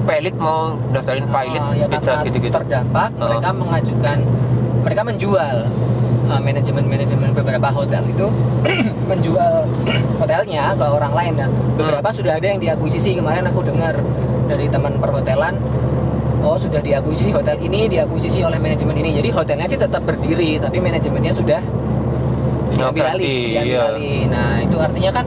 pilot 0.07 0.35
mau 0.39 0.73
daftarin 0.95 1.27
pilot 1.27 1.61
Ah, 1.61 1.73
ya 1.75 1.85
Pizza 1.87 2.11
Hut 2.17 2.25
gitu-gitu. 2.31 2.55
terdampak 2.55 3.09
Oh. 3.19 3.27
mereka 3.29 3.49
mengajukan 3.51 4.17
mereka 4.79 5.01
menjual 5.03 5.55
uh, 6.31 6.41
manajemen-manajemen 6.41 7.29
beberapa 7.35 7.67
hotel 7.69 8.03
itu 8.07 8.27
menjual 9.11 9.53
hotelnya 10.23 10.63
ke 10.73 10.85
orang 10.87 11.13
lain 11.13 11.33
nah 11.35 11.49
beberapa 11.75 12.09
sudah 12.09 12.39
ada 12.39 12.47
yang 12.47 12.59
diakuisisi 12.63 13.19
kemarin 13.19 13.43
aku 13.47 13.61
dengar 13.67 13.95
dari 14.47 14.65
teman 14.71 14.97
perhotelan 14.97 15.59
oh 16.39 16.55
sudah 16.55 16.79
diakuisisi 16.79 17.35
hotel 17.35 17.59
ini 17.59 17.91
diakuisisi 17.91 18.39
oleh 18.41 18.55
manajemen 18.57 18.95
ini 18.95 19.19
jadi 19.19 19.29
hotelnya 19.35 19.67
sih 19.67 19.75
tetap 19.75 20.01
berdiri 20.07 20.55
tapi 20.57 20.79
manajemennya 20.79 21.35
sudah 21.35 21.59
diambil 22.71 23.05
alih 23.11 23.27
diambil 23.59 23.67
iya. 23.67 23.81
alih 23.91 24.19
nah 24.31 24.49
itu 24.63 24.77
artinya 24.79 25.11
kan 25.19 25.25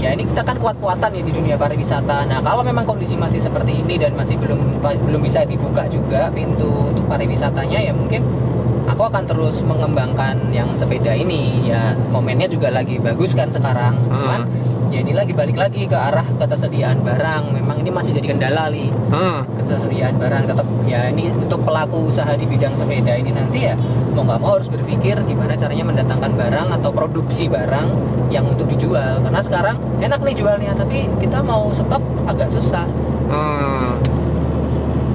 ya 0.00 0.16
ini 0.16 0.24
kita 0.24 0.42
kan 0.42 0.56
kuat-kuatan 0.56 1.12
ya 1.12 1.22
di 1.22 1.32
dunia 1.32 1.56
pariwisata. 1.60 2.24
Nah 2.24 2.40
kalau 2.40 2.64
memang 2.64 2.88
kondisi 2.88 3.14
masih 3.14 3.38
seperti 3.38 3.84
ini 3.84 4.00
dan 4.00 4.16
masih 4.16 4.40
belum 4.40 4.80
belum 4.80 5.20
bisa 5.20 5.44
dibuka 5.44 5.84
juga 5.92 6.32
pintu 6.32 6.90
untuk 6.90 7.04
pariwisatanya 7.04 7.78
ya 7.84 7.92
mungkin 7.92 8.24
aku 9.00 9.16
akan 9.16 9.24
terus 9.24 9.56
mengembangkan 9.64 10.52
yang 10.52 10.76
sepeda 10.76 11.16
ini. 11.16 11.64
Ya 11.64 11.96
momennya 12.12 12.44
juga 12.52 12.68
lagi 12.68 13.00
bagus 13.00 13.32
kan 13.32 13.48
sekarang. 13.48 13.96
Cuman 14.12 14.44
ya 14.92 15.00
ini 15.00 15.16
lagi 15.16 15.32
balik 15.32 15.56
lagi 15.56 15.88
ke 15.88 15.96
arah 15.96 16.28
ketersediaan 16.36 17.00
barang. 17.00 17.56
Memang 17.56 17.80
ini 17.80 17.88
masih 17.88 18.12
jadi 18.12 18.36
kendala 18.36 18.68
li. 18.68 18.92
Hmm. 19.08 19.48
ketersediaan 19.56 20.20
barang 20.20 20.44
tetap 20.52 20.68
ya 20.84 21.08
ini 21.08 21.32
untuk 21.32 21.64
pelaku 21.64 22.12
usaha 22.12 22.28
di 22.36 22.44
bidang 22.44 22.76
sepeda 22.76 23.16
ini 23.16 23.32
nanti 23.32 23.72
ya 23.72 23.74
mau 24.12 24.20
nggak 24.28 24.40
mau 24.42 24.60
harus 24.60 24.68
berpikir 24.68 25.16
gimana 25.24 25.56
caranya 25.56 25.84
mendatangkan 25.88 26.32
barang 26.36 26.68
atau 26.76 26.90
produksi 26.92 27.48
barang 27.48 27.88
yang 28.28 28.52
untuk 28.52 28.68
dijual. 28.68 29.24
Karena 29.24 29.40
sekarang 29.40 29.80
enak 30.04 30.20
nih 30.20 30.36
jualnya 30.36 30.76
tapi 30.76 31.08
kita 31.24 31.40
mau 31.40 31.72
stop 31.72 32.04
agak 32.28 32.52
susah. 32.52 32.84
Hmm. 33.32 33.96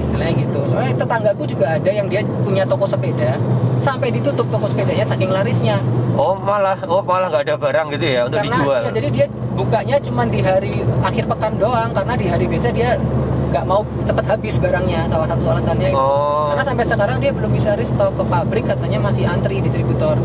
istilahnya 0.02 0.34
gitu 0.42 0.45
soalnya 0.76 0.92
tetanggaku 0.94 1.48
juga 1.48 1.66
ada 1.72 1.88
yang 1.88 2.04
dia 2.06 2.20
punya 2.44 2.62
toko 2.62 2.84
sepeda 2.84 3.40
sampai 3.80 4.12
ditutup 4.12 4.44
toko 4.46 4.68
sepedanya 4.68 5.02
saking 5.02 5.32
larisnya 5.32 5.80
Oh 6.16 6.32
malah, 6.34 6.76
oh 6.86 7.00
malah 7.00 7.28
nggak 7.28 7.44
ada 7.44 7.56
barang 7.56 7.86
gitu 7.92 8.06
ya 8.06 8.20
untuk 8.24 8.40
karena 8.40 8.52
dijual. 8.52 8.80
ya, 8.82 8.90
jadi 8.90 9.08
dia 9.10 9.26
bukanya 9.52 9.96
cuma 10.00 10.22
di 10.24 10.40
hari 10.40 10.72
akhir 11.00 11.24
pekan 11.26 11.52
doang 11.56 11.92
karena 11.92 12.12
di 12.12 12.26
hari 12.26 12.44
biasa 12.44 12.72
dia 12.72 13.00
nggak 13.46 13.64
mau 13.64 13.80
cepet 14.02 14.24
habis 14.26 14.54
barangnya 14.56 15.00
salah 15.06 15.24
satu 15.24 15.44
alasannya 15.46 15.88
itu 15.88 15.96
Oh. 15.96 16.52
karena 16.52 16.64
sampai 16.66 16.84
sekarang 16.84 17.16
dia 17.18 17.32
belum 17.32 17.52
bisa 17.52 17.72
restock 17.72 18.12
ke 18.12 18.24
pabrik 18.26 18.64
katanya 18.64 18.98
masih 18.98 19.24
antri 19.24 19.60
distributor 19.60 20.20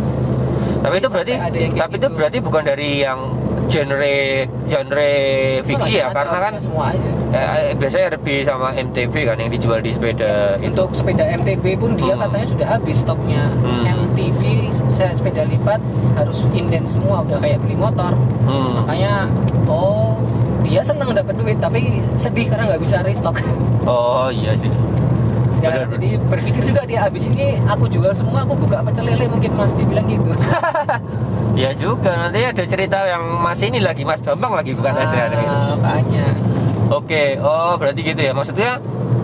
Tapi 0.81 0.95
itu 0.97 1.07
berarti, 1.07 1.33
tapi 1.71 1.93
itu 1.93 2.01
gitu. 2.01 2.07
berarti 2.11 2.37
bukan 2.41 2.63
dari 2.65 2.89
yang 2.99 3.19
genre 3.67 4.17
genre 4.65 5.11
fiksi 5.61 5.93
ya, 5.93 6.09
karena 6.09 6.37
kan 6.41 6.53
semua 6.57 6.89
aja 6.89 7.11
eh, 7.31 7.71
biasanya 7.73 8.07
lebih 8.11 8.37
sama 8.41 8.71
MTV 8.73 9.13
kan 9.23 9.37
yang 9.37 9.49
dijual 9.49 9.79
di 9.79 9.91
sepeda 9.91 10.55
itu. 10.57 10.67
untuk 10.69 10.89
sepeda 10.93 11.23
MTB 11.33 11.65
pun 11.75 11.95
dia 11.95 12.11
Hmm. 12.11 12.21
katanya 12.21 12.47
sudah 12.47 12.67
habis 12.69 12.97
stoknya 12.97 13.43
Hmm. 13.57 13.83
MTV 13.87 14.41
se- 14.89 15.13
sepeda 15.13 15.43
lipat 15.43 15.79
harus 16.13 16.43
inden 16.51 16.83
semua 16.85 17.21
udah 17.21 17.39
kayak 17.39 17.57
beli 17.59 17.75
motor 17.75 18.11
Hmm. 18.43 18.83
makanya 18.83 19.31
oh 19.65 20.19
dia 20.61 20.79
seneng 20.81 21.11
dapat 21.11 21.33
duit 21.33 21.57
tapi 21.57 21.81
sedih 22.15 22.47
karena 22.47 22.69
nggak 22.69 22.81
bisa 22.81 22.99
restock 23.01 23.39
Oh 23.81 24.27
iya 24.27 24.53
sih. 24.53 24.69
Ya, 25.57 25.69
Benar. 25.77 25.93
jadi 25.93 26.09
berpikir 26.19 26.61
juga 26.65 26.81
dia 26.83 26.99
habis 27.01 27.25
ini 27.27 27.61
aku 27.63 27.85
jual 27.85 28.09
semua 28.11 28.41
aku 28.41 28.57
buka 28.57 28.81
pecel 28.81 29.05
lele 29.05 29.25
mungkin 29.27 29.53
mas 29.53 29.69
dibilang 29.71 30.05
gitu 30.05 30.33
Ya 31.53 31.69
juga 31.71 32.15
nanti 32.17 32.41
ada 32.41 32.63
cerita 32.63 33.03
yang 33.03 33.21
Mas 33.37 33.59
ini 33.59 33.77
lagi 33.77 34.01
Mas 34.01 34.17
Bambang 34.19 34.55
lagi 34.55 34.71
bukan. 34.71 34.95
Ah, 34.95 35.03
makanya 35.75 36.25
Oke, 36.91 37.39
oh 37.39 37.79
berarti 37.79 38.03
gitu 38.03 38.19
ya. 38.19 38.35
Maksudnya 38.35 38.77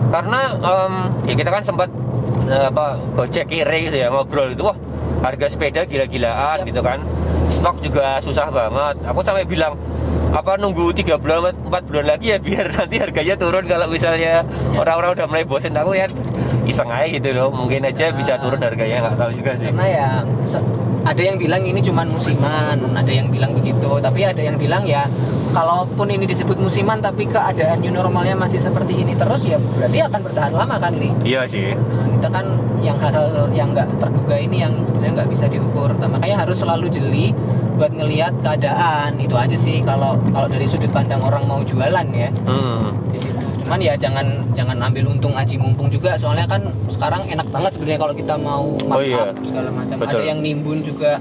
karena 0.08 0.56
em, 0.56 0.92
ya 1.28 1.34
kita 1.36 1.50
kan 1.52 1.62
sempat 1.62 1.88
eh, 2.48 2.66
apa 2.72 2.96
gojek 3.12 3.44
kiri 3.44 3.92
gitu 3.92 3.96
ya 4.00 4.08
ngobrol 4.08 4.56
gitu. 4.56 4.72
Wah 4.72 4.76
harga 5.20 5.46
sepeda 5.52 5.84
gila-gilaan 5.84 6.64
gitu 6.64 6.80
kan. 6.80 7.04
Stok 7.52 7.84
juga 7.84 8.18
susah 8.24 8.48
banget. 8.48 9.04
Aku 9.04 9.20
sampai 9.20 9.44
bilang 9.44 9.76
apa 10.28 10.60
nunggu 10.60 10.92
tiga 10.92 11.16
bulan 11.16 11.56
empat 11.56 11.88
bulan 11.88 12.04
lagi 12.16 12.36
ya 12.36 12.38
biar 12.40 12.68
nanti 12.76 13.00
harganya 13.00 13.34
turun 13.40 13.64
kalau 13.64 13.88
misalnya 13.88 14.44
orang-orang 14.76 15.16
udah 15.16 15.26
mulai 15.28 15.44
bosen 15.48 15.72
aku 15.72 15.96
ya 15.96 16.04
iseng 16.68 16.92
aja 16.92 17.08
gitu 17.08 17.32
loh 17.32 17.48
mungkin 17.48 17.80
aja 17.88 18.12
bisa 18.12 18.36
turun 18.36 18.60
harganya 18.60 19.08
nggak 19.08 19.16
tahu 19.16 19.30
juga 19.32 19.56
sih 19.56 19.72
karena 19.72 19.86
ya 19.88 20.08
ada 21.08 21.22
yang 21.24 21.40
bilang 21.40 21.64
ini 21.64 21.80
cuman 21.80 22.12
musiman 22.12 22.76
ada 22.92 23.08
yang 23.08 23.32
bilang 23.32 23.56
begitu 23.56 23.88
tapi 24.04 24.20
ada 24.28 24.42
yang 24.44 24.60
bilang 24.60 24.84
ya 24.84 25.08
kalaupun 25.50 26.06
ini 26.08 26.24
disebut 26.24 26.56
musiman 26.56 26.98
tapi 26.98 27.24
keadaan 27.24 27.80
new 27.80 27.90
normalnya 27.90 28.34
masih 28.34 28.58
seperti 28.58 28.98
ini 28.98 29.12
terus 29.12 29.42
ya 29.42 29.56
berarti 29.58 29.98
akan 30.00 30.20
bertahan 30.22 30.52
lama 30.52 30.76
kan 30.76 30.92
nih 30.92 31.12
iya 31.24 31.42
sih. 31.44 31.72
Kita 32.18 32.28
kan 32.28 32.46
yang 32.78 32.98
hal-hal 32.98 33.50
yang 33.52 33.70
nggak 33.72 33.98
terduga 33.98 34.34
ini 34.34 34.60
yang 34.60 34.74
sebenarnya 34.82 35.22
nggak 35.22 35.30
bisa 35.30 35.46
diukur. 35.46 35.90
Nah, 35.94 36.08
makanya 36.08 36.36
harus 36.42 36.58
selalu 36.58 36.86
jeli 36.88 37.26
buat 37.74 37.90
ngelihat 37.90 38.34
keadaan. 38.38 39.18
Itu 39.18 39.34
aja 39.34 39.54
sih 39.54 39.82
kalau 39.82 40.18
kalau 40.28 40.46
dari 40.46 40.66
sudut 40.66 40.90
pandang 40.90 41.22
orang 41.22 41.46
mau 41.46 41.60
jualan 41.62 42.06
ya. 42.10 42.30
Hmm. 42.44 42.90
cuman 43.58 43.84
ya 43.84 43.92
jangan 43.94 44.24
jangan 44.56 44.80
ambil 44.80 45.12
untung 45.12 45.36
aji 45.36 45.60
mumpung 45.60 45.92
juga. 45.92 46.16
Soalnya 46.16 46.48
kan 46.48 46.64
sekarang 46.88 47.28
enak 47.28 47.52
banget 47.52 47.76
sebenarnya 47.76 48.00
kalau 48.00 48.14
kita 48.16 48.34
mau 48.34 48.64
Oh, 48.88 48.98
iya. 48.98 49.28
segala 49.44 49.68
macam. 49.68 49.96
Betul. 50.00 50.18
ada 50.18 50.24
yang 50.24 50.40
nimbun 50.40 50.80
juga 50.80 51.20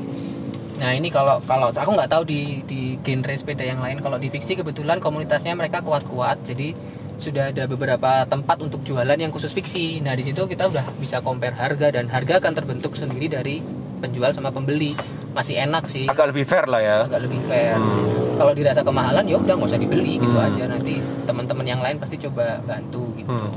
nah 0.78 0.94
ini 0.94 1.10
kalau 1.10 1.42
kalau 1.42 1.74
aku 1.74 1.92
nggak 1.94 2.10
tahu 2.10 2.24
di 2.24 2.62
di 2.64 2.82
genre 3.02 3.34
sepeda 3.34 3.66
yang 3.66 3.82
lain. 3.82 3.98
Kalau 4.00 4.18
di 4.18 4.30
fiksi 4.30 4.54
kebetulan 4.54 5.02
komunitasnya 5.02 5.58
mereka 5.58 5.82
kuat-kuat 5.82 6.46
jadi 6.46 6.78
sudah 7.18 7.50
ada 7.50 7.66
beberapa 7.66 8.30
tempat 8.30 8.62
untuk 8.62 8.86
jualan 8.86 9.18
yang 9.18 9.34
khusus 9.34 9.50
fiksi. 9.50 10.06
Nah 10.06 10.14
di 10.14 10.22
situ 10.22 10.46
kita 10.46 10.70
udah 10.70 10.86
bisa 11.02 11.18
compare 11.20 11.58
harga 11.58 11.90
dan 11.90 12.06
harga 12.08 12.38
akan 12.38 12.54
terbentuk 12.54 12.94
sendiri 12.94 13.26
dari 13.28 13.58
penjual 13.98 14.30
sama 14.30 14.54
pembeli. 14.54 14.94
Masih 15.34 15.58
enak 15.58 15.90
sih. 15.90 16.06
Agak 16.06 16.30
lebih 16.30 16.46
fair 16.46 16.70
lah 16.70 16.82
ya. 16.82 16.98
Agak 17.06 17.26
lebih 17.26 17.42
fair. 17.46 17.78
Hmm. 17.78 18.26
kalau 18.38 18.54
dirasa 18.54 18.86
kemahalan 18.86 19.26
ya 19.26 19.34
udah 19.42 19.58
nggak 19.58 19.70
usah 19.74 19.82
dibeli 19.82 20.22
gitu 20.22 20.38
Hmm. 20.38 20.46
aja. 20.46 20.70
Nanti 20.70 21.02
teman-teman 21.26 21.66
yang 21.66 21.82
lain 21.82 21.98
pasti 21.98 22.22
coba 22.22 22.62
bantu 22.62 23.10
gitu. 23.18 23.34
Hmm. 23.34 23.50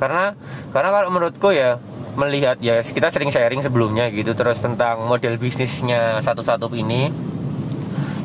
Karena 0.00 0.32
karena 0.72 0.88
kalau 0.88 1.08
menurutku 1.12 1.52
ya 1.52 1.76
melihat 2.14 2.60
ya 2.60 2.80
kita 2.84 3.08
sering 3.08 3.32
sharing 3.32 3.64
sebelumnya 3.64 4.12
gitu 4.12 4.36
terus 4.36 4.60
tentang 4.60 5.08
model 5.08 5.36
bisnisnya 5.40 6.20
satu-satu 6.20 6.68
ini. 6.76 7.08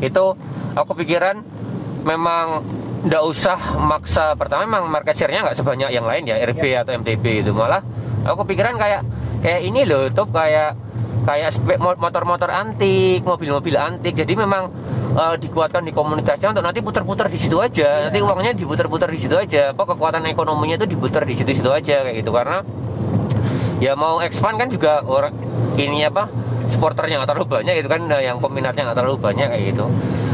Itu 0.04 0.36
aku 0.76 0.92
pikiran 0.98 1.42
memang 2.04 2.64
nggak 3.08 3.24
usah 3.24 3.78
maksa 3.78 4.34
pertama 4.36 4.66
memang 4.66 4.90
market 4.90 5.16
share-nya 5.16 5.46
nggak 5.46 5.58
sebanyak 5.58 5.90
yang 5.94 6.04
lain 6.04 6.28
ya 6.28 6.36
RB 6.50 6.64
Ya. 6.66 6.82
atau 6.82 6.98
MTB 6.98 7.46
itu 7.46 7.54
malah 7.54 7.86
aku 8.26 8.44
kepikiran 8.44 8.76
kayak 8.76 9.02
kayak 9.46 9.62
ini 9.64 9.86
loh 9.86 10.10
top 10.10 10.34
kayak 10.34 10.76
kayak 11.28 11.52
motor-motor 12.00 12.48
antik 12.48 13.20
mobil-mobil 13.28 13.76
antik. 13.76 14.16
Jadi 14.16 14.34
memang 14.40 14.72
eh, 15.12 15.36
dikuatkan 15.36 15.84
di 15.84 15.92
komunitasnya 15.92 16.56
untuk 16.56 16.64
nanti 16.64 16.80
putar-putar 16.80 17.28
di 17.28 17.36
situ 17.36 17.60
aja. 17.60 18.08
Nanti 18.08 18.24
uangnya 18.24 18.56
diputar-putar 18.56 19.12
di 19.12 19.20
situ 19.20 19.36
aja. 19.36 19.76
Apa 19.76 19.84
kekuatan 19.84 20.24
ekonominya 20.24 20.80
itu 20.80 20.88
diputar 20.88 21.28
di 21.28 21.36
situ-situ 21.36 21.68
aja 21.68 22.08
kayak 22.08 22.16
gitu. 22.24 22.32
Karena 22.32 22.64
ya 23.78 23.94
mau 23.94 24.22
expand 24.22 24.58
kan 24.58 24.68
juga 24.70 25.06
orang 25.06 25.34
ini 25.78 26.06
apa 26.06 26.26
supporternya 26.68 27.24
nggak 27.24 27.30
terlalu 27.32 27.48
banyak 27.48 27.74
itu 27.80 27.88
kan 27.88 28.02
nah, 28.06 28.20
yang 28.20 28.38
peminatnya 28.42 28.92
nggak 28.92 28.98
terlalu 28.98 29.18
banyak 29.18 29.48
kayak 29.50 29.64
gitu. 29.74 29.86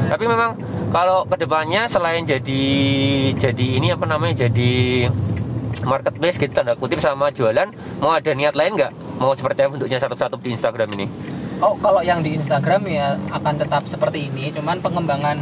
Tapi 0.10 0.23
memang 0.27 0.51
kalau 0.89 1.25
ke 1.25 1.36
depannya 1.39 1.86
selain 1.88 2.25
jadi 2.25 2.63
jadi 3.38 3.67
ini 3.79 3.93
apa 3.93 4.06
namanya 4.06 4.47
jadi 4.49 4.71
marketplace 5.84 6.38
gitu 6.38 6.53
tanda 6.53 6.77
kutip 6.77 7.01
sama 7.01 7.34
jualan 7.34 7.69
mau 8.01 8.13
ada 8.13 8.32
niat 8.34 8.58
lain 8.58 8.77
nggak? 8.77 8.91
Mau 9.21 9.34
seperti 9.38 9.65
apa 9.65 9.77
bentuknya 9.77 9.99
satu-satu 10.01 10.41
di 10.41 10.53
Instagram 10.53 10.89
ini? 10.97 11.08
Oh, 11.63 11.79
kalau 11.79 12.03
yang 12.03 12.19
di 12.19 12.36
Instagram 12.36 12.84
ya 12.91 13.15
akan 13.32 13.56
tetap 13.56 13.88
seperti 13.88 14.27
ini, 14.27 14.51
cuman 14.51 14.84
pengembangan 14.84 15.38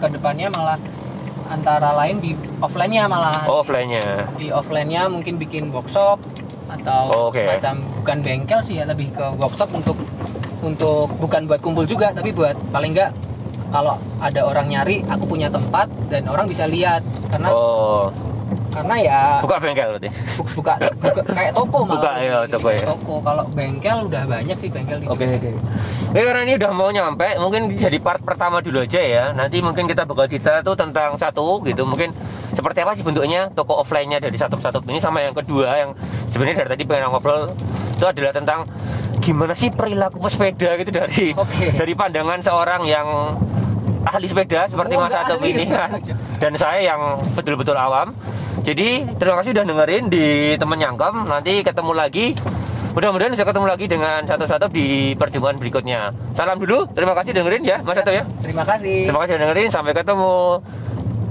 ke 0.00 0.06
depannya 0.16 0.48
malah 0.48 0.80
antara 1.50 1.92
lain 1.92 2.24
di 2.24 2.32
offline-nya 2.62 3.04
malah. 3.04 3.44
oh, 3.44 3.60
offline-nya. 3.60 4.32
Di 4.40 4.48
offline-nya 4.48 5.12
mungkin 5.12 5.36
bikin 5.36 5.68
workshop 5.68 6.20
atau 6.68 7.02
Oh, 7.08 7.22
oke. 7.32 7.40
semacam 7.40 7.74
bukan 8.04 8.16
bengkel 8.20 8.60
sih 8.60 8.74
ya, 8.78 8.84
lebih 8.84 9.08
ke 9.16 9.24
workshop 9.40 9.72
untuk 9.72 9.96
untuk 10.60 11.08
bukan 11.16 11.48
buat 11.48 11.60
kumpul 11.64 11.88
juga, 11.88 12.12
tapi 12.12 12.34
buat 12.34 12.54
paling 12.70 12.92
enggak 12.92 13.10
kalau 13.68 14.00
ada 14.18 14.40
orang 14.48 14.72
nyari, 14.72 15.04
aku 15.04 15.28
punya 15.28 15.52
tempat 15.52 15.88
dan 16.08 16.24
orang 16.28 16.48
bisa 16.48 16.64
lihat 16.64 17.04
karena 17.28 17.52
oh 17.52 18.08
karena 18.78 18.94
ya 18.96 19.20
buka 19.38 19.56
bengkel 19.58 19.88
berarti 19.90 20.08
bu- 20.08 20.50
buka, 20.54 20.72
buka 20.96 21.20
kayak 21.28 21.52
toko 21.52 21.78
malah. 21.80 21.94
Buka, 21.94 22.10
iya, 22.18 22.38
toko 22.46 22.68
ya. 22.68 22.82
Toko 22.84 23.14
kalau 23.18 23.44
bengkel 23.48 23.98
udah 24.06 24.22
banyak 24.24 24.56
sih 24.56 24.68
bengkel 24.68 24.96
di 24.98 25.06
Oke 25.06 25.24
Jogja. 25.24 25.36
oke. 25.36 25.50
Oke 26.08 26.20
karena 26.22 26.40
ini 26.42 26.54
udah 26.54 26.70
mau 26.70 26.88
nyampe, 26.88 27.28
mungkin 27.36 27.62
jadi 27.72 27.98
part 27.98 28.20
pertama 28.20 28.58
dulu 28.58 28.80
aja 28.80 28.98
ya. 28.98 29.24
Nanti 29.30 29.58
mungkin 29.58 29.84
kita 29.84 30.02
bakal 30.04 30.24
cerita 30.24 30.60
tuh 30.60 30.72
tentang 30.72 31.14
satu 31.14 31.60
gitu. 31.62 31.82
Mungkin 31.82 32.14
seperti 32.50 32.78
apa 32.80 32.92
sih 32.92 33.02
bentuknya 33.02 33.50
toko 33.50 33.76
offline-nya 33.76 34.18
dari 34.18 34.34
satu-satu 34.34 34.80
ini 34.84 34.98
sama 34.98 35.20
yang 35.20 35.32
kedua 35.32 35.68
yang 35.76 35.90
sebenarnya 36.26 36.62
dari 36.62 36.70
tadi 36.72 36.82
pengen 36.84 37.08
ngobrol 37.08 37.50
itu 37.92 38.04
adalah 38.04 38.30
tentang 38.30 38.64
gimana 39.18 39.52
sih 39.52 39.68
perilaku 39.68 40.18
pesepeda 40.18 40.74
gitu 40.76 40.90
dari 40.90 41.34
Oke. 41.34 41.74
dari 41.74 41.92
pandangan 41.92 42.38
seorang 42.38 42.82
yang 42.82 43.34
ahli 44.04 44.24
sepeda 44.24 44.64
seperti 44.64 44.94
Oh, 44.94 45.02
Mas 45.02 45.12
ahli. 45.12 45.52
ini 45.52 45.66
kan 45.66 45.90
dan 46.38 46.52
saya 46.54 46.80
yang 46.86 47.00
betul-betul 47.34 47.74
awam. 47.74 48.14
Jadi 48.62 49.06
terima 49.16 49.36
kasih 49.40 49.50
udah 49.54 49.64
dengerin 49.64 50.04
di 50.10 50.56
temen 50.58 50.78
nyangkem. 50.78 51.14
Nanti 51.26 51.62
ketemu 51.62 51.92
lagi. 51.94 52.26
Mudah-mudahan 52.96 53.30
bisa 53.30 53.46
ketemu 53.46 53.66
lagi 53.68 53.86
dengan 53.86 54.26
satu-satu 54.26 54.66
di 54.74 55.14
perjumpaan 55.14 55.60
berikutnya. 55.60 56.10
Salam 56.34 56.58
dulu. 56.58 56.88
Terima 56.90 57.14
kasih 57.14 57.30
dengerin 57.30 57.62
ya 57.62 57.78
Mas 57.84 58.00
Atop 58.00 58.10
ya. 58.10 58.24
Terima 58.42 58.64
kasih. 58.66 59.06
Terima 59.06 59.20
kasih 59.22 59.32
udah 59.38 59.42
dengerin. 59.46 59.68
Sampai 59.70 59.92
ketemu. 59.94 60.62